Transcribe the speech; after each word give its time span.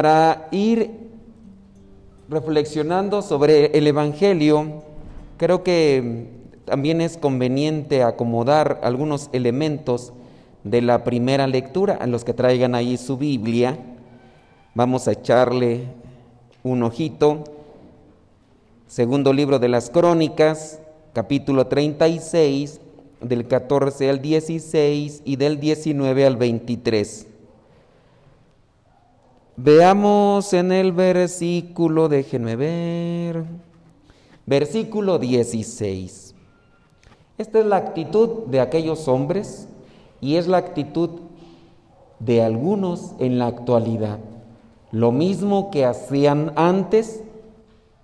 para 0.00 0.48
ir 0.50 0.92
reflexionando 2.30 3.20
sobre 3.20 3.66
el 3.76 3.86
Evangelio, 3.86 4.82
creo 5.36 5.62
que 5.62 6.26
también 6.64 7.02
es 7.02 7.18
conveniente 7.18 8.02
acomodar 8.02 8.80
algunos 8.82 9.28
elementos 9.34 10.14
de 10.64 10.80
la 10.80 11.04
primera 11.04 11.46
lectura. 11.46 11.98
A 12.00 12.06
los 12.06 12.24
que 12.24 12.32
traigan 12.32 12.74
ahí 12.74 12.96
su 12.96 13.18
Biblia, 13.18 13.76
vamos 14.74 15.06
a 15.06 15.12
echarle 15.12 15.88
un 16.62 16.82
ojito. 16.82 17.44
Segundo 18.86 19.34
libro 19.34 19.58
de 19.58 19.68
las 19.68 19.90
Crónicas, 19.90 20.80
capítulo 21.12 21.66
36, 21.66 22.80
del 23.20 23.46
14 23.46 24.08
al 24.08 24.22
16 24.22 25.20
y 25.26 25.36
del 25.36 25.60
19 25.60 26.24
al 26.24 26.36
23. 26.38 27.26
Veamos 29.56 30.52
en 30.52 30.72
el 30.72 30.92
versículo, 30.92 32.08
déjenme 32.08 32.56
ver, 32.56 33.44
versículo 34.46 35.18
16. 35.18 36.34
Esta 37.36 37.58
es 37.58 37.66
la 37.66 37.76
actitud 37.76 38.46
de 38.46 38.60
aquellos 38.60 39.08
hombres 39.08 39.68
y 40.20 40.36
es 40.36 40.46
la 40.46 40.58
actitud 40.58 41.10
de 42.20 42.42
algunos 42.42 43.12
en 43.18 43.38
la 43.38 43.48
actualidad. 43.48 44.18
Lo 44.92 45.12
mismo 45.12 45.70
que 45.70 45.84
hacían 45.84 46.52
antes, 46.56 47.22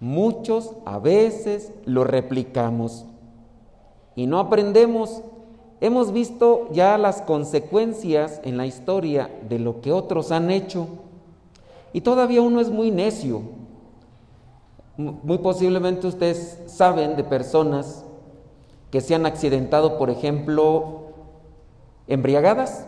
muchos 0.00 0.72
a 0.84 0.98
veces 0.98 1.72
lo 1.84 2.04
replicamos 2.04 3.06
y 4.14 4.26
no 4.26 4.40
aprendemos. 4.40 5.22
Hemos 5.80 6.12
visto 6.12 6.68
ya 6.72 6.98
las 6.98 7.22
consecuencias 7.22 8.40
en 8.44 8.56
la 8.56 8.66
historia 8.66 9.30
de 9.48 9.58
lo 9.58 9.80
que 9.80 9.92
otros 9.92 10.32
han 10.32 10.50
hecho 10.50 10.88
y 11.92 12.00
todavía 12.00 12.42
uno 12.42 12.60
es 12.60 12.70
muy 12.70 12.90
necio. 12.90 13.42
Muy 14.96 15.38
posiblemente 15.38 16.06
ustedes 16.06 16.62
saben 16.66 17.16
de 17.16 17.24
personas 17.24 18.04
que 18.90 19.00
se 19.00 19.14
han 19.14 19.26
accidentado, 19.26 19.98
por 19.98 20.10
ejemplo, 20.10 21.06
embriagadas, 22.06 22.86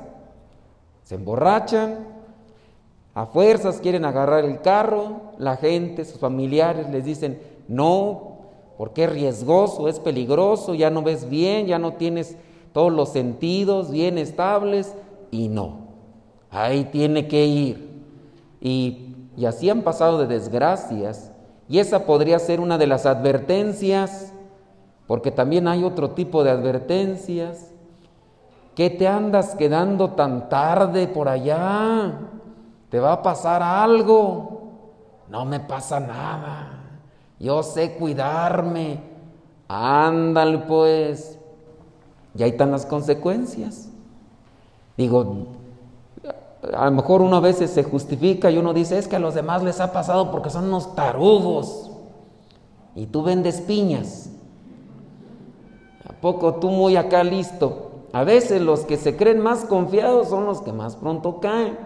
se 1.04 1.16
emborrachan, 1.16 2.06
a 3.14 3.26
fuerzas 3.26 3.80
quieren 3.80 4.04
agarrar 4.04 4.44
el 4.44 4.60
carro, 4.60 5.32
la 5.38 5.56
gente, 5.56 6.04
sus 6.04 6.20
familiares 6.20 6.88
les 6.90 7.04
dicen, 7.04 7.42
no, 7.66 8.38
porque 8.78 9.04
es 9.04 9.10
riesgoso, 9.10 9.88
es 9.88 9.98
peligroso, 9.98 10.74
ya 10.74 10.88
no 10.88 11.02
ves 11.02 11.28
bien, 11.28 11.66
ya 11.66 11.78
no 11.78 11.94
tienes 11.94 12.36
todos 12.72 12.92
los 12.92 13.08
sentidos 13.08 13.90
bien 13.90 14.18
estables, 14.18 14.94
y 15.30 15.48
no, 15.48 15.88
ahí 16.50 16.84
tiene 16.84 17.26
que 17.26 17.44
ir. 17.44 17.87
Y, 18.60 19.14
así 19.46 19.70
han 19.70 19.82
pasado 19.82 20.18
de 20.18 20.26
desgracias. 20.26 21.32
Y 21.68 21.78
esa 21.78 22.06
podría 22.06 22.38
ser 22.38 22.60
una 22.60 22.78
de 22.78 22.86
las 22.86 23.06
advertencias, 23.06 24.32
porque 25.06 25.30
también 25.30 25.68
hay 25.68 25.84
otro 25.84 26.10
tipo 26.10 26.42
de 26.44 26.50
advertencias. 26.50 27.72
¿Qué 28.74 28.90
te 28.90 29.08
andas 29.08 29.54
quedando 29.54 30.10
tan 30.10 30.48
tarde 30.48 31.08
por 31.08 31.28
allá? 31.28 32.20
¿Te 32.90 33.00
va 33.00 33.12
a 33.12 33.22
pasar 33.22 33.62
algo? 33.62 34.70
No 35.28 35.44
me 35.44 35.60
pasa 35.60 36.00
nada. 36.00 36.78
Yo 37.38 37.62
sé 37.62 37.94
cuidarme. 37.94 39.00
Ándale 39.68 40.58
pues. 40.58 41.38
Y 42.34 42.42
ahí 42.42 42.50
están 42.50 42.70
las 42.70 42.86
consecuencias. 42.86 43.90
Digo, 44.96 45.46
a 46.74 46.84
lo 46.86 46.90
mejor 46.92 47.22
uno 47.22 47.36
a 47.36 47.40
veces 47.40 47.70
se 47.70 47.82
justifica 47.82 48.50
y 48.50 48.58
uno 48.58 48.74
dice, 48.74 48.98
es 48.98 49.08
que 49.08 49.16
a 49.16 49.20
los 49.20 49.34
demás 49.34 49.62
les 49.62 49.80
ha 49.80 49.92
pasado 49.92 50.30
porque 50.30 50.50
son 50.50 50.64
unos 50.64 50.94
tarugos. 50.94 51.90
Y 52.94 53.06
tú 53.06 53.22
vendes 53.22 53.60
piñas. 53.60 54.30
¿A 56.08 56.12
poco 56.20 56.54
tú 56.54 56.70
muy 56.70 56.96
acá 56.96 57.22
listo? 57.22 58.06
A 58.12 58.24
veces 58.24 58.60
los 58.60 58.80
que 58.80 58.96
se 58.96 59.16
creen 59.16 59.40
más 59.40 59.64
confiados 59.64 60.28
son 60.28 60.46
los 60.46 60.62
que 60.62 60.72
más 60.72 60.96
pronto 60.96 61.40
caen. 61.40 61.78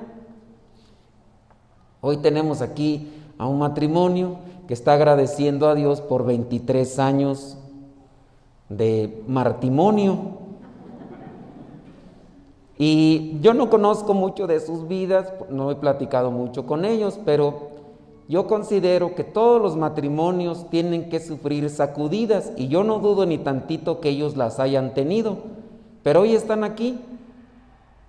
Hoy 2.00 2.16
tenemos 2.19 2.62
aquí 2.62 3.12
a 3.38 3.47
un 3.47 3.59
matrimonio 3.59 4.37
que 4.66 4.75
está 4.75 4.94
agradeciendo 4.94 5.69
a 5.69 5.75
Dios 5.75 6.00
por 6.00 6.25
23 6.25 6.99
años 6.99 7.59
de 8.69 9.22
matrimonio. 9.26 10.42
Y 12.84 13.38
yo 13.41 13.54
no 13.54 13.70
conozco 13.70 14.12
mucho 14.12 14.48
de 14.48 14.59
sus 14.59 14.88
vidas, 14.88 15.32
no 15.48 15.70
he 15.70 15.76
platicado 15.76 16.32
mucho 16.32 16.66
con 16.66 16.84
ellos, 16.84 17.16
pero 17.25 17.69
yo 18.26 18.48
considero 18.48 19.15
que 19.15 19.22
todos 19.22 19.62
los 19.62 19.76
matrimonios 19.76 20.69
tienen 20.69 21.09
que 21.09 21.20
sufrir 21.20 21.70
sacudidas 21.70 22.50
y 22.56 22.66
yo 22.66 22.82
no 22.82 22.98
dudo 22.98 23.25
ni 23.25 23.38
tantito 23.38 24.00
que 24.00 24.09
ellos 24.09 24.37
las 24.37 24.59
hayan 24.59 24.94
tenido, 24.94 25.37
pero 26.03 26.22
hoy 26.22 26.34
están 26.34 26.65
aquí 26.65 26.98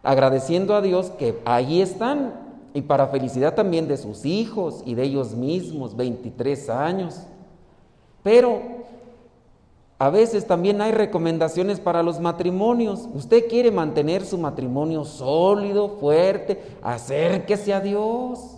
agradeciendo 0.01 0.73
a 0.75 0.81
Dios 0.81 1.11
que 1.11 1.40
ahí 1.45 1.79
están 1.79 2.34
y 2.73 2.81
para 2.81 3.09
felicidad 3.09 3.53
también 3.53 3.88
de 3.88 3.97
sus 3.97 4.25
hijos 4.25 4.81
y 4.88 4.95
de 4.95 5.03
ellos 5.03 5.35
mismos, 5.35 5.95
23 5.95 6.72
años. 6.72 7.28
Pero 8.23 8.83
a 10.03 10.09
veces 10.09 10.46
también 10.46 10.81
hay 10.81 10.91
recomendaciones 10.91 11.80
para 11.80 12.03
los 12.03 12.19
matrimonios. 12.19 13.08
Usted 13.14 13.47
quiere 13.47 13.72
mantener 13.72 14.25
su 14.25 14.38
matrimonio 14.38 15.06
sólido, 15.06 15.96
fuerte, 15.97 16.62
acérquese 16.81 17.74
a 17.74 17.80
Dios. 17.80 18.58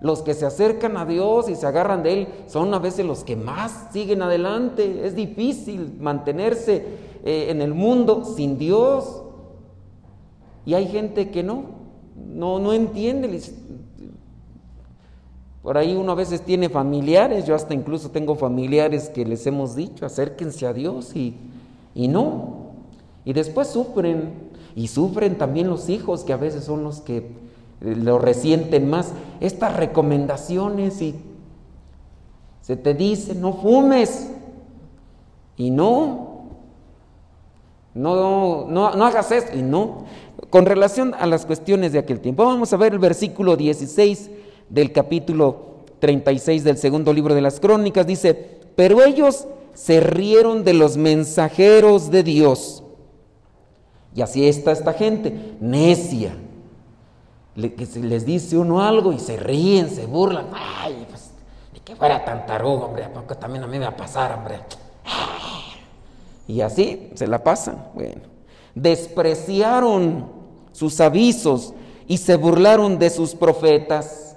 Los 0.00 0.22
que 0.22 0.34
se 0.34 0.46
acercan 0.46 0.96
a 0.96 1.04
Dios 1.04 1.48
y 1.48 1.56
se 1.56 1.66
agarran 1.66 2.04
de 2.04 2.12
Él 2.12 2.28
son 2.46 2.72
a 2.74 2.78
veces 2.78 3.04
los 3.04 3.24
que 3.24 3.34
más 3.34 3.88
siguen 3.92 4.22
adelante. 4.22 5.04
Es 5.04 5.16
difícil 5.16 5.96
mantenerse 5.98 6.86
eh, 7.24 7.46
en 7.48 7.60
el 7.60 7.74
mundo 7.74 8.24
sin 8.24 8.56
Dios. 8.56 9.24
Y 10.64 10.74
hay 10.74 10.86
gente 10.86 11.32
que 11.32 11.42
no, 11.42 11.64
no, 12.14 12.60
no 12.60 12.72
entiende. 12.72 13.40
Por 15.64 15.78
ahí 15.78 15.96
uno 15.96 16.12
a 16.12 16.14
veces 16.14 16.42
tiene 16.42 16.68
familiares, 16.68 17.46
yo 17.46 17.54
hasta 17.54 17.72
incluso 17.72 18.10
tengo 18.10 18.34
familiares 18.34 19.08
que 19.08 19.24
les 19.24 19.46
hemos 19.46 19.74
dicho, 19.74 20.04
acérquense 20.04 20.66
a 20.66 20.74
Dios 20.74 21.16
y, 21.16 21.34
y 21.94 22.06
no. 22.06 22.72
Y 23.24 23.32
después 23.32 23.68
sufren, 23.68 24.50
y 24.76 24.88
sufren 24.88 25.38
también 25.38 25.68
los 25.68 25.88
hijos 25.88 26.22
que 26.22 26.34
a 26.34 26.36
veces 26.36 26.64
son 26.64 26.84
los 26.84 27.00
que 27.00 27.16
eh, 27.16 27.96
lo 27.96 28.18
resienten 28.18 28.90
más. 28.90 29.12
Estas 29.40 29.74
recomendaciones 29.74 31.00
y 31.00 31.14
se 32.60 32.76
te 32.76 32.92
dice, 32.92 33.34
no 33.34 33.54
fumes. 33.54 34.32
Y 35.56 35.70
no, 35.70 36.44
no, 37.94 38.66
no, 38.68 38.94
no 38.94 39.06
hagas 39.06 39.32
esto. 39.32 39.56
Y 39.56 39.62
no. 39.62 40.04
Con 40.50 40.66
relación 40.66 41.14
a 41.18 41.24
las 41.24 41.46
cuestiones 41.46 41.92
de 41.92 42.00
aquel 42.00 42.20
tiempo, 42.20 42.44
vamos 42.44 42.70
a 42.74 42.76
ver 42.76 42.92
el 42.92 42.98
versículo 42.98 43.56
16 43.56 44.30
del 44.74 44.90
capítulo 44.90 45.84
36 46.00 46.64
del 46.64 46.76
segundo 46.76 47.12
libro 47.12 47.32
de 47.32 47.40
las 47.40 47.60
crónicas, 47.60 48.06
dice, 48.08 48.34
pero 48.74 49.04
ellos 49.04 49.46
se 49.72 50.00
rieron 50.00 50.64
de 50.64 50.74
los 50.74 50.96
mensajeros 50.96 52.10
de 52.10 52.24
Dios. 52.24 52.82
Y 54.16 54.22
así 54.22 54.48
está 54.48 54.72
esta 54.72 54.92
gente, 54.92 55.54
necia, 55.60 56.34
que 57.54 57.86
les 58.02 58.26
dice 58.26 58.58
uno 58.58 58.82
algo 58.82 59.12
y 59.12 59.20
se 59.20 59.36
ríen, 59.36 59.88
se 59.88 60.06
burlan. 60.06 60.46
Ay, 60.52 61.06
pues, 61.08 61.30
ni 61.72 61.78
que 61.78 61.94
fuera 61.94 62.24
tan 62.24 62.44
tarugo, 62.44 62.86
hombre, 62.86 63.08
porque 63.14 63.36
también 63.36 63.62
a 63.62 63.68
mí 63.68 63.78
me 63.78 63.84
va 63.84 63.92
a 63.92 63.96
pasar, 63.96 64.34
hombre. 64.36 64.58
Y 66.46 66.60
así 66.60 67.10
se 67.14 67.26
la 67.26 67.42
pasan. 67.42 67.86
Bueno, 67.94 68.20
despreciaron 68.74 70.26
sus 70.72 71.00
avisos 71.00 71.72
y 72.06 72.18
se 72.18 72.36
burlaron 72.36 72.98
de 72.98 73.08
sus 73.08 73.34
profetas 73.34 74.33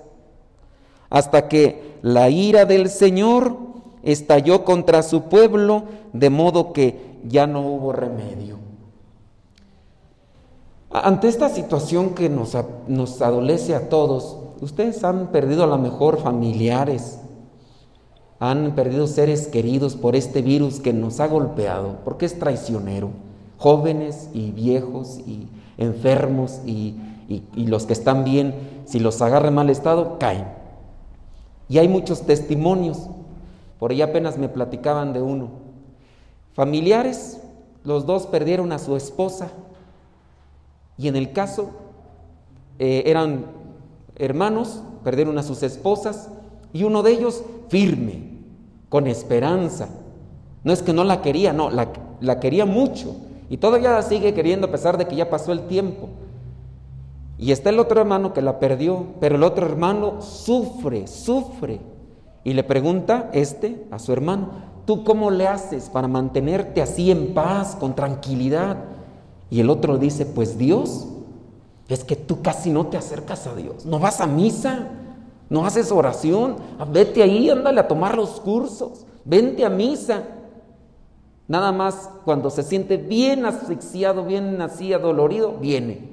hasta 1.09 1.47
que 1.47 1.97
la 2.01 2.29
ira 2.29 2.65
del 2.65 2.89
Señor 2.89 3.57
estalló 4.03 4.63
contra 4.63 5.03
su 5.03 5.23
pueblo, 5.23 5.83
de 6.13 6.29
modo 6.29 6.73
que 6.73 7.17
ya 7.27 7.47
no 7.47 7.61
hubo 7.61 7.91
remedio. 7.91 8.57
Ante 10.89 11.27
esta 11.27 11.49
situación 11.49 12.11
que 12.11 12.29
nos, 12.29 12.55
nos 12.87 13.21
adolece 13.21 13.75
a 13.75 13.89
todos, 13.89 14.37
ustedes 14.61 15.03
han 15.03 15.27
perdido 15.27 15.63
a 15.63 15.67
lo 15.67 15.77
mejor 15.77 16.21
familiares, 16.21 17.19
han 18.39 18.75
perdido 18.75 19.07
seres 19.07 19.47
queridos 19.47 19.95
por 19.95 20.15
este 20.15 20.41
virus 20.41 20.79
que 20.79 20.93
nos 20.93 21.19
ha 21.19 21.27
golpeado, 21.27 21.97
porque 22.05 22.25
es 22.25 22.39
traicionero. 22.39 23.09
Jóvenes 23.57 24.29
y 24.33 24.51
viejos 24.51 25.19
y 25.25 25.47
enfermos 25.79 26.61
y, 26.65 26.95
y 27.27 27.65
los 27.65 27.87
que 27.87 27.93
están 27.93 28.23
bien, 28.23 28.53
si 28.85 28.99
los 28.99 29.21
agarra 29.21 29.47
en 29.47 29.55
mal 29.55 29.69
estado, 29.71 30.19
caen. 30.19 30.45
Y 31.69 31.77
hay 31.77 31.87
muchos 31.87 32.21
testimonios. 32.21 33.07
Por 33.79 33.91
ahí 33.91 34.01
apenas 34.01 34.37
me 34.37 34.49
platicaban 34.49 35.13
de 35.13 35.21
uno. 35.21 35.49
Familiares, 36.53 37.41
los 37.83 38.05
dos 38.05 38.27
perdieron 38.27 38.71
a 38.71 38.79
su 38.79 38.95
esposa. 38.95 39.51
Y 40.97 41.07
en 41.07 41.15
el 41.15 41.31
caso, 41.31 41.69
eh, 42.79 43.03
eran 43.05 43.45
hermanos 44.15 44.81
perdieron 45.03 45.37
a 45.37 45.43
sus 45.43 45.63
esposas 45.63 46.29
y 46.73 46.83
uno 46.83 47.03
de 47.03 47.11
ellos 47.11 47.43
firme, 47.69 48.39
con 48.89 49.07
esperanza. 49.07 49.89
No 50.63 50.73
es 50.73 50.81
que 50.81 50.93
no 50.93 51.03
la 51.03 51.21
quería, 51.21 51.53
no, 51.53 51.69
la, 51.69 51.89
la 52.19 52.39
quería 52.39 52.65
mucho 52.65 53.15
y 53.49 53.57
todavía 53.57 53.91
la 53.91 54.01
sigue 54.01 54.33
queriendo 54.33 54.67
a 54.67 54.71
pesar 54.71 54.97
de 54.97 55.07
que 55.07 55.15
ya 55.15 55.29
pasó 55.29 55.51
el 55.51 55.67
tiempo. 55.67 56.09
Y 57.37 57.51
está 57.51 57.69
el 57.69 57.79
otro 57.79 58.01
hermano 58.01 58.33
que 58.33 58.41
la 58.41 58.59
perdió, 58.59 59.05
pero 59.19 59.35
el 59.35 59.43
otro 59.43 59.65
hermano 59.65 60.21
sufre, 60.21 61.07
sufre. 61.07 61.79
Y 62.43 62.53
le 62.53 62.63
pregunta 62.63 63.29
este 63.33 63.85
a 63.91 63.99
su 63.99 64.11
hermano, 64.11 64.49
¿tú 64.85 65.03
cómo 65.03 65.29
le 65.29 65.47
haces 65.47 65.89
para 65.89 66.07
mantenerte 66.07 66.81
así 66.81 67.11
en 67.11 67.33
paz, 67.33 67.75
con 67.75 67.93
tranquilidad? 67.93 68.77
Y 69.49 69.59
el 69.59 69.69
otro 69.69 69.97
dice, 69.97 70.25
pues 70.25 70.57
Dios, 70.57 71.07
es 71.87 72.03
que 72.03 72.15
tú 72.15 72.41
casi 72.41 72.69
no 72.69 72.87
te 72.87 72.97
acercas 72.97 73.47
a 73.47 73.55
Dios, 73.55 73.85
no 73.85 73.99
vas 73.99 74.19
a 74.19 74.27
misa, 74.27 74.87
no 75.49 75.65
haces 75.65 75.91
oración, 75.91 76.57
vete 76.91 77.23
ahí, 77.23 77.49
ándale 77.49 77.79
a 77.79 77.87
tomar 77.87 78.17
los 78.17 78.41
cursos, 78.41 79.05
vente 79.23 79.63
a 79.63 79.69
misa. 79.69 80.23
Nada 81.47 81.71
más 81.71 82.09
cuando 82.25 82.49
se 82.49 82.63
siente 82.63 82.97
bien 82.97 83.45
asfixiado, 83.45 84.25
bien 84.25 84.61
así 84.61 84.91
adolorido, 84.91 85.53
viene. 85.61 86.09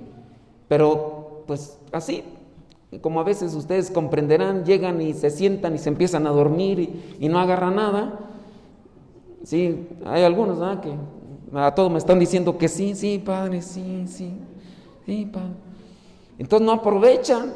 Pero 0.69 1.13
pues 1.46 1.79
así, 1.93 2.25
como 3.00 3.20
a 3.20 3.25
veces 3.25 3.55
ustedes 3.55 3.91
comprenderán, 3.91 4.64
llegan 4.64 5.00
y 5.00 5.12
se 5.14 5.31
sientan 5.31 5.75
y 5.75 5.79
se 5.79 5.88
empiezan 5.88 6.26
a 6.26 6.31
dormir 6.31 7.17
y, 7.19 7.29
no 7.29 7.38
agarran 7.38 7.76
nada. 7.76 8.20
Sí, 9.43 9.88
hay 10.06 10.23
algunos 10.23 10.58
que 10.81 10.94
a 11.52 11.75
todos 11.75 11.91
me 11.91 11.99
están 11.99 12.19
diciendo 12.19 12.56
que 12.56 12.69
sí, 12.69 12.94
sí, 12.94 13.19
padre, 13.19 13.62
sí, 13.62 14.05
sí, 14.06 14.32
sí, 15.06 15.31
padre. 15.32 15.55
Entonces 16.38 16.67
no 16.67 16.73
aprovechan. 16.73 17.52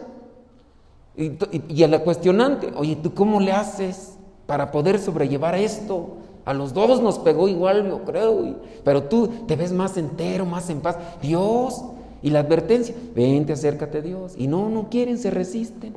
Y, 1.17 1.33
y, 1.69 1.83
a 1.83 1.89
la 1.89 1.99
cuestionante, 1.99 2.73
oye, 2.77 2.95
¿tú 2.95 3.13
cómo 3.13 3.41
le 3.41 3.51
haces 3.51 4.17
para 4.47 4.71
poder 4.71 5.01
sobrellevar 5.01 5.57
esto? 5.57 6.19
A 6.45 6.55
los 6.55 6.73
dos 6.73 7.03
nos 7.03 7.19
pegó 7.19 7.49
igual, 7.49 7.89
yo 7.89 8.05
creo, 8.05 8.55
pero 8.85 9.03
tú 9.03 9.29
te 9.47 9.57
ves 9.57 9.73
más 9.73 9.97
entero, 9.97 10.47
más 10.47 10.71
en 10.71 10.81
paz. 10.81 10.97
Dios, 11.21 11.83
y 12.23 12.31
la 12.31 12.41
advertencia, 12.41 12.95
vente, 13.15 13.53
acércate 13.53 13.99
a 13.99 14.03
Dios. 14.03 14.35
Y 14.37 14.47
no, 14.47 14.69
no 14.69 14.89
quieren, 14.91 15.19
se 15.19 15.31
resisten. 15.31 15.95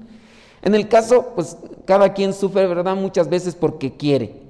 En 0.62 0.76
el 0.76 0.88
caso, 0.88 1.32
pues 1.36 1.58
cada 1.86 2.14
quien 2.14 2.34
sufre, 2.34 2.68
¿verdad? 2.68 2.96
Muchas 2.96 3.30
veces 3.30 3.56
porque 3.56 3.94
quiere. 3.98 4.42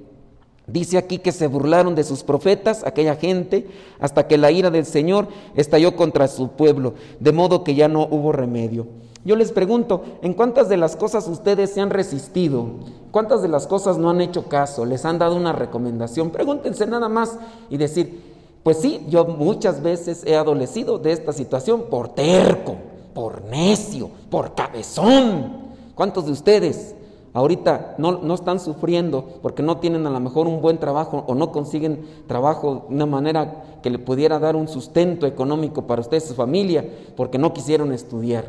Dice 0.68 0.98
aquí 0.98 1.18
que 1.18 1.32
se 1.32 1.48
burlaron 1.48 1.96
de 1.96 2.04
sus 2.04 2.24
profetas, 2.24 2.84
aquella 2.86 3.16
gente, 3.16 3.68
hasta 4.00 4.28
que 4.28 4.38
la 4.38 4.52
ira 4.52 4.70
del 4.70 4.86
Señor 4.86 5.28
estalló 5.56 5.96
contra 5.96 6.28
su 6.28 6.52
pueblo, 6.52 6.94
de 7.20 7.32
modo 7.32 7.64
que 7.64 7.76
ya 7.76 7.88
no 7.88 8.08
hubo 8.10 8.32
remedio. 8.32 8.88
Yo 9.24 9.36
les 9.36 9.52
pregunto, 9.52 10.04
¿en 10.22 10.34
cuántas 10.34 10.68
de 10.70 10.78
las 10.78 10.96
cosas 10.96 11.28
ustedes 11.28 11.72
se 11.72 11.82
han 11.82 11.90
resistido? 11.90 12.68
¿Cuántas 13.12 13.42
de 13.42 13.50
las 13.50 13.68
cosas 13.68 13.98
no 13.98 14.10
han 14.10 14.22
hecho 14.22 14.46
caso? 14.46 14.86
¿Les 14.86 15.06
han 15.06 15.20
dado 15.20 15.36
una 15.36 15.54
recomendación? 15.54 16.32
Pregúntense 16.32 16.88
nada 16.88 17.08
más 17.08 17.38
y 17.70 17.78
decir, 17.78 18.31
pues 18.64 18.78
sí, 18.78 19.06
yo 19.10 19.26
muchas 19.26 19.82
veces 19.82 20.24
he 20.26 20.36
adolecido 20.36 21.00
de 21.00 21.12
esta 21.12 21.34
situación 21.34 21.86
por 21.90 22.10
terco, 22.10 22.76
por 23.14 23.44
necio, 23.46 24.10
por 24.30 24.54
cabezón. 24.54 25.72
¿Cuántos 25.96 26.26
de 26.26 26.32
ustedes 26.32 26.96
ahorita 27.34 27.96
no, 27.98 28.20
no, 28.20 28.34
están 28.36 28.60
sufriendo 28.60 29.40
porque 29.42 29.64
no 29.64 29.78
tienen 29.78 30.06
a 30.06 30.10
lo 30.10 30.20
mejor 30.20 30.48
un 30.48 30.62
buen 30.62 30.78
trabajo 30.78 31.24
o 31.28 31.34
no 31.34 31.52
consiguen 31.52 32.06
trabajo 32.28 32.86
de 32.88 32.96
una 32.96 33.06
manera 33.06 33.80
que 33.82 33.90
le 33.90 34.00
pudiera 34.00 34.38
dar 34.38 34.56
un 34.56 34.68
sustento 34.68 35.26
económico 35.26 35.88
para 35.88 36.02
ustedes, 36.02 36.26
su 36.26 36.36
familia, 36.36 36.86
porque 37.16 37.38
no 37.38 37.54
quisieron 37.54 37.92
estudiar? 37.92 38.46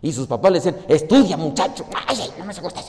Y 0.00 0.12
sus 0.12 0.26
papás 0.26 0.52
le 0.52 0.58
decían, 0.58 0.76
estudia 0.88 1.36
muchacho, 1.36 1.84
ay, 2.06 2.18
no 2.38 2.44
me 2.44 2.54
gusta 2.54 2.80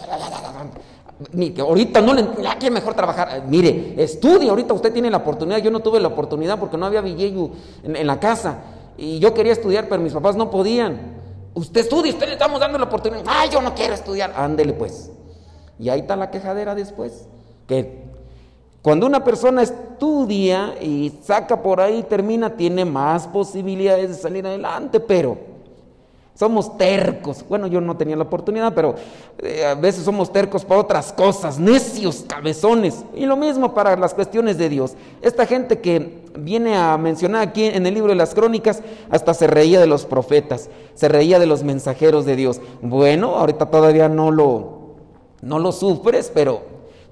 que 1.53 1.61
ahorita 1.61 2.01
no 2.01 2.13
le 2.13 2.25
aquí 2.47 2.65
es 2.67 2.71
mejor 2.71 2.93
trabajar. 2.93 3.29
Eh, 3.31 3.43
mire, 3.47 3.95
estudie, 3.97 4.49
ahorita 4.49 4.73
usted 4.73 4.91
tiene 4.91 5.09
la 5.09 5.17
oportunidad. 5.17 5.59
Yo 5.59 5.71
no 5.71 5.79
tuve 5.79 5.99
la 5.99 6.09
oportunidad 6.09 6.59
porque 6.59 6.77
no 6.77 6.85
había 6.85 7.01
billete 7.01 7.51
en, 7.83 8.07
la 8.07 8.19
casa. 8.19 8.59
Y 8.97 9.19
yo 9.19 9.33
quería 9.33 9.53
estudiar, 9.53 9.87
pero 9.87 10.01
mis 10.01 10.13
papás 10.13 10.35
no 10.35 10.49
podían. 10.49 11.15
Usted 11.53 11.81
estudie, 11.81 12.11
usted 12.11 12.27
le 12.27 12.33
estamos 12.33 12.59
dando 12.59 12.77
la 12.77 12.85
oportunidad. 12.85 13.23
Ay, 13.25 13.49
yo 13.49 13.61
no 13.61 13.73
quiero 13.73 13.93
estudiar. 13.93 14.33
Ándele 14.35 14.73
pues. 14.73 15.09
Y 15.79 15.89
ahí 15.89 16.01
está 16.01 16.17
la 16.17 16.31
quejadera 16.31 16.75
después. 16.75 17.27
Que 17.65 18.03
cuando 18.81 19.07
una 19.07 19.23
persona 19.23 19.63
estudia 19.63 20.75
y 20.81 21.13
saca 21.23 21.61
por 21.61 21.79
ahí, 21.79 22.03
termina, 22.03 22.55
tiene 22.57 22.83
más 22.83 23.27
posibilidades 23.27 24.09
de 24.09 24.15
salir 24.15 24.45
adelante, 24.45 24.99
pero 24.99 25.54
somos 26.35 26.77
tercos. 26.77 27.45
Bueno, 27.47 27.67
yo 27.67 27.79
no 27.81 27.95
tenía 27.95 28.15
la 28.17 28.23
oportunidad, 28.23 28.73
pero 28.73 28.95
eh, 29.39 29.65
a 29.65 29.73
veces 29.73 30.03
somos 30.03 30.31
tercos 30.31 30.65
para 30.65 30.81
otras 30.81 31.13
cosas, 31.13 31.57
necios, 31.57 32.25
cabezones. 32.27 33.03
Y 33.15 33.25
lo 33.25 33.37
mismo 33.37 33.73
para 33.73 33.95
las 33.95 34.13
cuestiones 34.13 34.57
de 34.57 34.69
Dios. 34.69 34.95
Esta 35.21 35.45
gente 35.45 35.79
que 35.79 36.25
viene 36.37 36.75
a 36.75 36.97
mencionar 36.97 37.41
aquí 37.47 37.63
en 37.63 37.85
el 37.85 37.93
libro 37.93 38.09
de 38.09 38.15
las 38.15 38.35
crónicas, 38.35 38.81
hasta 39.09 39.33
se 39.33 39.47
reía 39.47 39.79
de 39.79 39.87
los 39.87 40.05
profetas, 40.05 40.69
se 40.93 41.07
reía 41.07 41.39
de 41.39 41.45
los 41.45 41.63
mensajeros 41.63 42.25
de 42.25 42.35
Dios. 42.35 42.59
Bueno, 42.81 43.35
ahorita 43.35 43.67
todavía 43.67 44.09
no 44.09 44.29
lo, 44.29 44.95
no 45.41 45.57
lo 45.59 45.71
sufres, 45.71 46.29
pero 46.33 46.63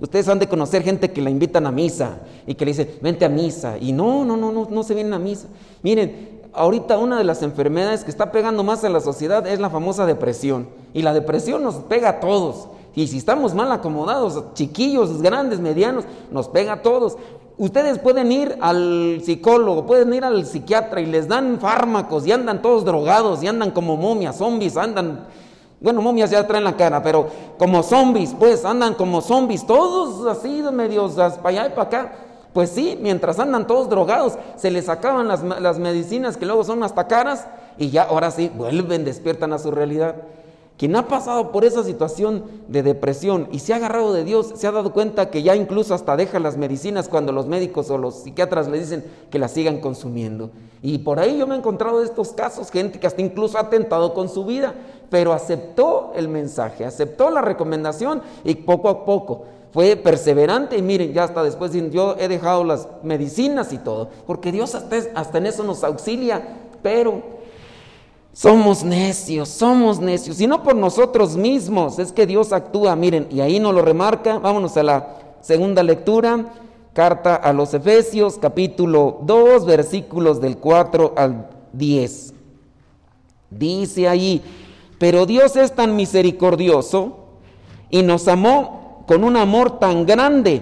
ustedes 0.01 0.27
han 0.27 0.39
de 0.39 0.49
conocer 0.49 0.83
gente 0.83 1.11
que 1.11 1.21
la 1.21 1.29
invitan 1.29 1.65
a 1.65 1.71
misa 1.71 2.19
y 2.45 2.55
que 2.55 2.65
le 2.65 2.71
dicen, 2.71 2.89
vente 3.01 3.23
a 3.23 3.29
misa. 3.29 3.77
Y 3.79 3.93
no, 3.93 4.25
no, 4.25 4.35
no, 4.35 4.51
no, 4.51 4.67
no 4.69 4.83
se 4.83 4.93
vienen 4.93 5.13
a 5.13 5.19
misa. 5.19 5.47
Miren, 5.81 6.42
ahorita 6.53 6.97
una 6.97 7.17
de 7.17 7.23
las 7.23 7.41
enfermedades 7.41 8.03
que 8.03 8.11
está 8.11 8.31
pegando 8.31 8.63
más 8.63 8.83
a 8.83 8.89
la 8.89 9.01
sociedad 9.01 9.45
es 9.47 9.59
la 9.59 9.69
famosa 9.69 10.05
depresión. 10.05 10.67
Y 10.93 11.01
la 11.01 11.13
depresión 11.13 11.63
nos 11.63 11.75
pega 11.75 12.09
a 12.09 12.19
todos. 12.19 12.67
Y 12.95 13.07
si 13.07 13.17
estamos 13.17 13.55
mal 13.55 13.71
acomodados, 13.71 14.43
chiquillos, 14.53 15.21
grandes, 15.21 15.59
medianos, 15.59 16.05
nos 16.31 16.47
pega 16.47 16.73
a 16.73 16.81
todos. 16.81 17.17
Ustedes 17.57 17.99
pueden 17.99 18.31
ir 18.31 18.57
al 18.61 19.21
psicólogo, 19.23 19.85
pueden 19.85 20.13
ir 20.13 20.23
al 20.23 20.45
psiquiatra 20.45 21.01
y 21.01 21.05
les 21.05 21.27
dan 21.27 21.59
fármacos 21.59 22.25
y 22.25 22.31
andan 22.31 22.61
todos 22.61 22.85
drogados 22.85 23.43
y 23.43 23.47
andan 23.47 23.71
como 23.71 23.95
momias, 23.95 24.37
zombies, 24.37 24.75
andan, 24.75 25.27
bueno, 25.79 26.01
momias 26.01 26.31
ya 26.31 26.45
traen 26.47 26.63
la 26.63 26.75
cara, 26.75 27.01
pero 27.03 27.27
como 27.59 27.83
zombies, 27.83 28.35
pues 28.37 28.65
andan 28.65 28.95
como 28.95 29.21
zombies, 29.21 29.65
todos 29.67 30.25
así, 30.35 30.63
medios 30.71 31.13
para 31.13 31.49
allá 31.49 31.67
y 31.67 31.69
para 31.69 31.83
acá. 31.83 32.11
Pues 32.53 32.69
sí, 32.69 32.97
mientras 33.01 33.39
andan 33.39 33.65
todos 33.65 33.89
drogados, 33.89 34.37
se 34.57 34.69
les 34.69 34.87
acaban 34.87 35.27
las, 35.27 35.43
las, 35.43 35.79
medicinas 35.79 36.37
que 36.37 36.45
luego 36.45 36.63
son 36.63 36.83
hasta 36.83 37.07
caras 37.07 37.47
y 37.79 37.89
ya 37.89 38.03
ahora 38.03 38.29
sí 38.29 38.51
vuelven, 38.55 39.03
despiertan 39.03 39.53
a 39.53 39.59
su 39.59 39.71
realidad. 39.71 40.15
Quien 40.77 40.95
ha 40.95 41.07
pasado 41.07 41.51
por 41.51 41.65
esa 41.65 41.83
situación 41.83 42.43
de 42.67 42.83
depresión 42.83 43.47
y 43.51 43.59
se 43.59 43.73
ha 43.73 43.77
agarrado 43.77 44.13
de 44.13 44.23
Dios, 44.23 44.53
se 44.55 44.67
ha 44.67 44.71
dado 44.71 44.91
cuenta 44.91 45.29
que 45.29 45.41
ya 45.41 45.55
incluso 45.55 45.93
hasta 45.93 46.15
deja 46.15 46.39
las 46.39 46.57
medicinas 46.57 47.09
cuando 47.09 47.31
los 47.31 47.47
médicos 47.47 47.89
o 47.89 47.97
los 47.97 48.15
psiquiatras 48.15 48.67
le 48.67 48.79
dicen 48.79 49.03
que 49.31 49.39
las 49.39 49.51
sigan 49.51 49.79
consumiendo. 49.79 50.51
Y 50.81 50.99
por 50.99 51.19
ahí 51.19 51.37
yo 51.37 51.47
me 51.47 51.55
he 51.55 51.59
encontrado 51.59 52.03
estos 52.03 52.33
casos, 52.33 52.69
gente 52.69 52.99
que 52.99 53.07
hasta 53.07 53.21
incluso 53.21 53.57
ha 53.57 53.69
tentado 53.69 54.13
con 54.13 54.29
su 54.29 54.45
vida, 54.45 54.73
pero 55.09 55.33
aceptó 55.33 56.11
el 56.15 56.27
mensaje, 56.27 56.85
aceptó 56.85 57.29
la 57.29 57.41
recomendación 57.41 58.21
y 58.43 58.55
poco 58.55 58.89
a 58.89 59.05
poco 59.05 59.45
fue 59.73 59.95
perseverante 59.95 60.77
y 60.77 60.83
miren, 60.83 61.13
ya 61.13 61.23
hasta 61.23 61.43
después 61.43 61.71
yo 61.91 62.15
he 62.19 62.27
dejado 62.27 62.63
las 62.63 62.87
medicinas 63.01 63.73
y 63.73 63.79
todo, 63.79 64.09
porque 64.27 64.51
Dios 64.51 64.75
hasta, 64.75 64.97
hasta 65.15 65.39
en 65.39 65.47
eso 65.47 65.63
nos 65.63 65.83
auxilia, 65.83 66.59
pero 66.83 67.23
somos 68.33 68.83
necios, 68.83 69.49
somos 69.49 69.99
necios, 69.99 70.39
y 70.39 70.45
no 70.45 70.61
por 70.61 70.75
nosotros 70.75 71.35
mismos, 71.35 71.97
es 71.97 72.11
que 72.11 72.27
Dios 72.27 72.53
actúa, 72.53 72.95
miren, 72.95 73.27
y 73.31 73.41
ahí 73.41 73.59
nos 73.59 73.73
lo 73.73 73.81
remarca, 73.81 74.37
vámonos 74.37 74.77
a 74.77 74.83
la 74.83 75.07
segunda 75.41 75.81
lectura, 75.81 76.53
carta 76.93 77.35
a 77.35 77.51
los 77.51 77.73
Efesios, 77.73 78.37
capítulo 78.39 79.21
2, 79.23 79.65
versículos 79.65 80.39
del 80.39 80.57
4 80.57 81.13
al 81.17 81.49
10. 81.73 82.33
Dice 83.49 84.07
ahí, 84.07 84.43
pero 84.99 85.25
Dios 85.25 85.55
es 85.55 85.73
tan 85.73 85.95
misericordioso 85.95 87.17
y 87.89 88.03
nos 88.03 88.27
amó 88.27 88.82
con 89.07 89.23
un 89.23 89.37
amor 89.37 89.79
tan 89.79 90.05
grande 90.05 90.61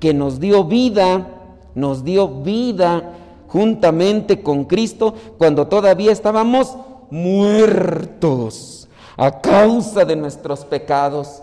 que 0.00 0.14
nos 0.14 0.40
dio 0.40 0.64
vida, 0.64 1.28
nos 1.74 2.04
dio 2.04 2.28
vida 2.42 3.12
juntamente 3.48 4.42
con 4.42 4.64
Cristo 4.64 5.14
cuando 5.38 5.66
todavía 5.68 6.12
estábamos 6.12 6.76
muertos 7.10 8.88
a 9.16 9.40
causa 9.40 10.04
de 10.04 10.16
nuestros 10.16 10.64
pecados. 10.64 11.42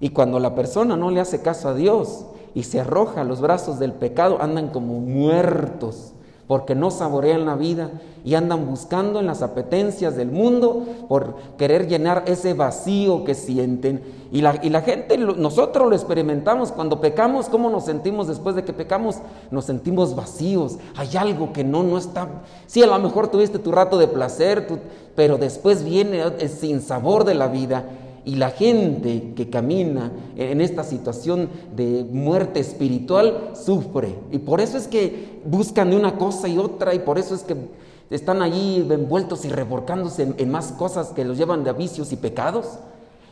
Y 0.00 0.10
cuando 0.10 0.38
la 0.38 0.54
persona 0.54 0.96
no 0.96 1.10
le 1.10 1.20
hace 1.20 1.42
caso 1.42 1.68
a 1.68 1.74
Dios 1.74 2.26
y 2.54 2.62
se 2.64 2.80
arroja 2.80 3.20
a 3.20 3.24
los 3.24 3.40
brazos 3.40 3.78
del 3.78 3.92
pecado, 3.92 4.38
andan 4.40 4.68
como 4.68 5.00
muertos 5.00 6.12
porque 6.48 6.74
no 6.74 6.90
saborean 6.90 7.44
la 7.44 7.54
vida 7.54 7.90
y 8.24 8.34
andan 8.34 8.66
buscando 8.66 9.20
en 9.20 9.26
las 9.26 9.42
apetencias 9.42 10.16
del 10.16 10.30
mundo 10.30 10.82
por 11.06 11.36
querer 11.58 11.86
llenar 11.86 12.24
ese 12.26 12.54
vacío 12.54 13.22
que 13.24 13.34
sienten. 13.34 14.02
Y 14.32 14.40
la, 14.40 14.58
y 14.62 14.70
la 14.70 14.80
gente, 14.80 15.16
nosotros 15.18 15.88
lo 15.88 15.94
experimentamos 15.94 16.72
cuando 16.72 17.00
pecamos, 17.00 17.48
¿cómo 17.50 17.68
nos 17.68 17.84
sentimos 17.84 18.26
después 18.26 18.56
de 18.56 18.64
que 18.64 18.72
pecamos? 18.72 19.16
Nos 19.50 19.66
sentimos 19.66 20.16
vacíos, 20.16 20.78
hay 20.96 21.16
algo 21.18 21.52
que 21.52 21.64
no, 21.64 21.82
no 21.82 21.98
está... 21.98 22.28
Sí, 22.66 22.82
a 22.82 22.86
lo 22.86 22.98
mejor 22.98 23.28
tuviste 23.28 23.58
tu 23.58 23.70
rato 23.70 23.98
de 23.98 24.08
placer, 24.08 24.66
pero 25.14 25.36
después 25.36 25.84
viene 25.84 26.22
el 26.22 26.48
sin 26.48 26.80
sabor 26.80 27.24
de 27.24 27.34
la 27.34 27.48
vida. 27.48 27.84
Y 28.24 28.36
la 28.36 28.50
gente 28.50 29.32
que 29.34 29.48
camina 29.48 30.12
en 30.36 30.60
esta 30.60 30.84
situación 30.84 31.48
de 31.74 32.04
muerte 32.10 32.60
espiritual 32.60 33.52
sufre. 33.54 34.14
Y 34.30 34.38
por 34.38 34.60
eso 34.60 34.76
es 34.76 34.86
que 34.86 35.40
buscan 35.44 35.90
de 35.90 35.96
una 35.96 36.16
cosa 36.16 36.48
y 36.48 36.58
otra 36.58 36.94
y 36.94 36.98
por 36.98 37.18
eso 37.18 37.34
es 37.34 37.42
que 37.42 37.56
están 38.10 38.42
allí 38.42 38.86
envueltos 38.90 39.44
y 39.44 39.48
revolcándose 39.48 40.34
en, 40.36 40.50
más 40.50 40.72
cosas 40.72 41.08
que 41.08 41.24
los 41.24 41.36
llevan 41.36 41.64
de 41.64 41.72
vicios 41.72 42.12
y 42.12 42.16
pecados. 42.16 42.78